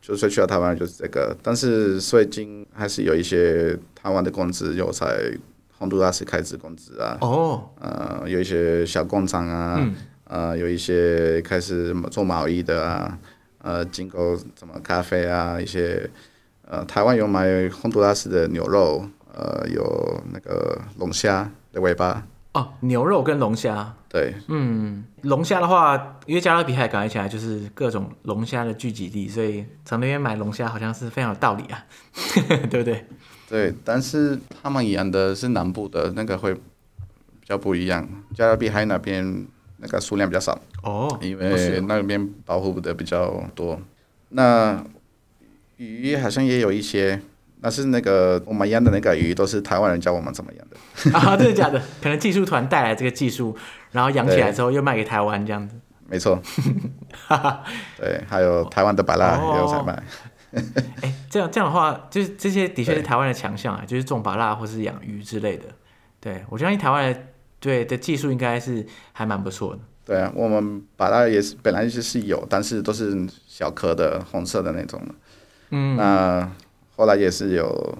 [0.00, 5.32] 就是去到台湾就是这个，但是最近还是有一些台湾的工资有在
[5.78, 7.18] 洪都拉斯开支工资啊。
[7.20, 7.70] 哦。
[7.80, 9.76] 呃，有一些小工厂啊。
[9.78, 9.94] 嗯
[10.30, 13.18] 呃，有一些开始做贸易的啊，
[13.62, 16.08] 呃，进口什么咖啡啊，一些
[16.64, 22.24] 呃，台湾有买洪都拉斯的牛肉，呃，有那个龙虾的尾巴。
[22.52, 23.94] 哦，牛肉跟龙虾。
[24.08, 24.34] 对。
[24.48, 31.84] 嗯，龙虾的话，因为加勒比海港起来就是各种龙虾的聚集地，所以从那边买龙虾好像是非常有道理啊，
[32.70, 33.04] 对不对？
[33.48, 36.60] 对，但是他们养的是南部的那个会比
[37.44, 39.46] 较不一样，加勒比海那边。
[39.82, 43.80] 那个数量比较少哦，因为那边保护的比较多。
[44.28, 44.84] 那
[45.78, 47.22] 鱼好像也有一些，
[47.62, 51.36] 那是那个我们养的那个鱼都是台湾人教我们怎么养的 啊？
[51.36, 51.80] 真的假的？
[52.02, 53.56] 可能技术团带来这个技术，
[53.92, 55.76] 然后养起来之后又卖给台湾这样子。
[56.08, 56.40] 没错，
[57.96, 60.02] 对，还有台湾的白蜡也有在卖。
[61.02, 65.64] 哎，这样这样的话，就是这些的确是台湾的强项啊，就是种芭乐或是养鱼之类的。
[66.20, 67.20] 对，我相信台湾的。
[67.62, 69.80] 对的技术应该是还蛮不错的。
[70.06, 73.14] 对啊，我们芭乐也是本来就是有，但是都是
[73.46, 74.98] 小颗的红色的那种。
[75.68, 75.94] 嗯。
[75.94, 76.50] 那
[77.00, 77.98] 后来也是有，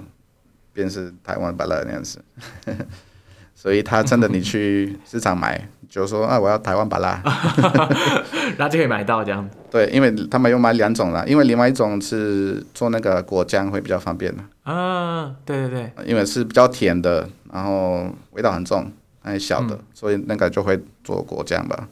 [0.75, 2.23] 便是台湾芭乐那样子。
[3.57, 7.09] 所以他真的你去市场买，就说啊我要台湾芭乐，
[8.59, 9.57] 然后就可以买到这样子。
[9.73, 14.43] 对，因为他们有买两种啦，因为另外一种是做那个果酱会比较方便的。
[14.71, 15.93] 啊，对对对。
[16.07, 18.93] 因为是比较甜的，然后味道很重。
[19.23, 21.89] 还小的，嗯、所以那个就会做果酱吧。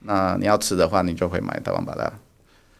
[0.00, 2.10] 那你要吃的话，你就会买台湾芭乐。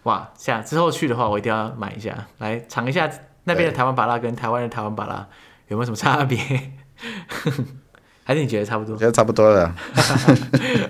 [0.04, 3.06] 哇，下之后去的话，我一定要买一下，来尝一下
[3.52, 5.26] 那边的台湾巴拉跟台湾的台湾巴拉
[5.68, 6.38] 有没有什么差别？
[8.24, 8.96] 还是你觉得差不多？
[8.96, 9.74] 觉得差不多了。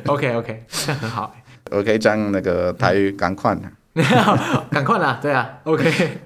[0.06, 1.34] OK OK，这很好。
[1.70, 3.56] 我可以讲那个台语赶快，
[4.70, 6.18] 赶快啦，对啊，OK。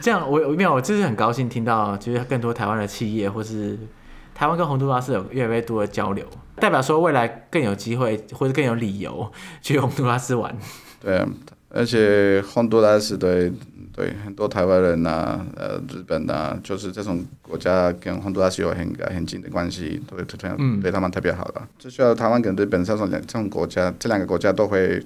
[0.00, 3.78] 这样我我没有，我就是很高兴听到，就是更多台湾的企业或是。
[4.34, 6.24] 台湾跟洪都拉斯有越来越多的交流，
[6.60, 10.56] 代表说未来更有机会或者更有理由去洪都拉斯玩。
[11.00, 11.26] 对啊，
[11.70, 13.52] 而且洪都拉斯对
[13.98, 21.60] 对很多台湾人呐、啊，呃，日本呐、啊，就是这种国家跟洪都拉斯有很很近的关系，对对对他们特别好的。
[21.76, 25.04] 就需要台湾跟日本这种两这种国家，这两个国家都会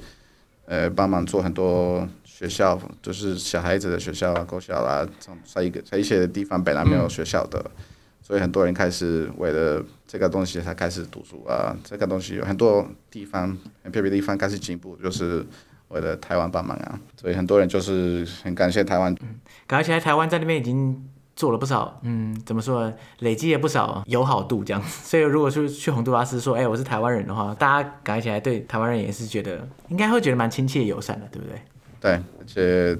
[0.66, 5.08] 呃帮忙做很多学校，就是小孩子的学校啊、国小啊，
[5.46, 7.58] 在一个在一些地方本来没有学校的。
[7.78, 7.84] 嗯
[8.24, 13.48] 所以很多人开始为了这个东西才开始读书啊，这个东西有很多地方
[13.82, 15.44] 很特别的地方开始进步，就是
[15.92, 16.98] 为了台湾帮忙啊。
[17.16, 19.14] 所以很多人就是很感谢台湾。
[19.20, 19.36] 嗯，
[19.66, 22.94] 感觉起来台湾在那边已经做了不少，嗯，怎么说呢？
[23.20, 24.82] 累积了不少友好度这样。
[24.82, 31.60] 所以如果是去洪都拉斯说，哎、欸，我是台湾人的话，大家感觉起来对台湾人也是觉得应该会觉得蛮亲切友善的，对不对？
[32.00, 32.98] 对，而且。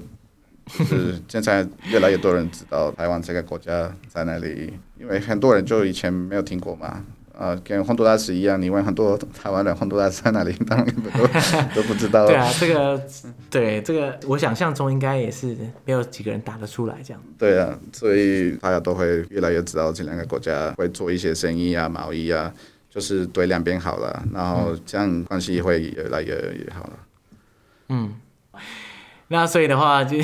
[0.65, 7.03] 是现在越来越多人知道台湾这个国家在哪里，因为很多人就以前没有听过嘛，
[7.37, 12.25] 呃，跟洪都拉斯一样，你问很多台湾人洪都拉斯在哪里，当然都都不知道。
[12.27, 13.01] 对啊，这个
[13.49, 17.21] 对这个，我想象中应该也是没有几个人答得出来这样。
[17.37, 22.53] 对啊，所以大家都会越来越知道这两个国家会做一些生意啊、贸易啊，
[22.89, 26.99] 就是对两边好了，然后这样关系会越来越越好了。
[27.89, 28.13] 嗯。
[29.33, 30.15] 那所以的话，就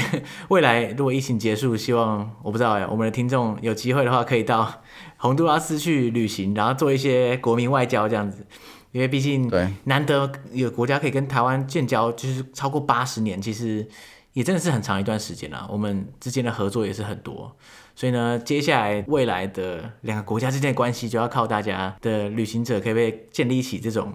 [0.50, 4.84] 未来如果疫情结束，希望我不知道哎，我们的听众有机会的话，可以到
[5.18, 8.46] 洪都拉斯去旅行，然后做一些国民外交这样子，
[8.92, 9.52] 因为毕竟
[9.86, 13.88] 难得有国家可以跟台湾建交，就是超过八十年，其实
[14.34, 15.68] 也真的是很长一段时间了。
[15.72, 17.58] 我们之间的合作也是很多，
[17.96, 24.14] 所以呢，接下来未来的两个国家之间的关系，就要靠大家的旅行者可不可以建立起这种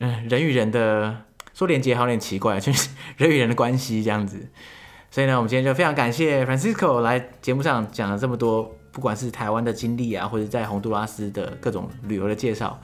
[0.00, 1.26] 嗯人与人的。
[1.54, 4.48] 说连接好有点奇怪， 就是人与人的关系这样子。
[5.10, 12.80] 所以呢，我们今天就非常感谢 Francisco 来节目上讲了这么多，不管是台湾的经历啊，或者在洪都拉斯的各种旅游的介绍。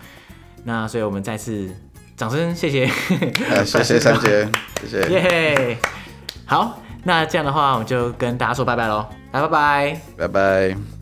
[0.65, 1.75] 那所以我们再次
[2.17, 2.91] 掌声谢谢，
[3.49, 4.47] 呃、 谢谢三杰，
[4.83, 5.09] 谢谢。
[5.09, 5.89] 耶、yeah！
[6.45, 10.98] 好，那这样的话，我们就跟大家说拜拜喽，来拜拜，拜拜。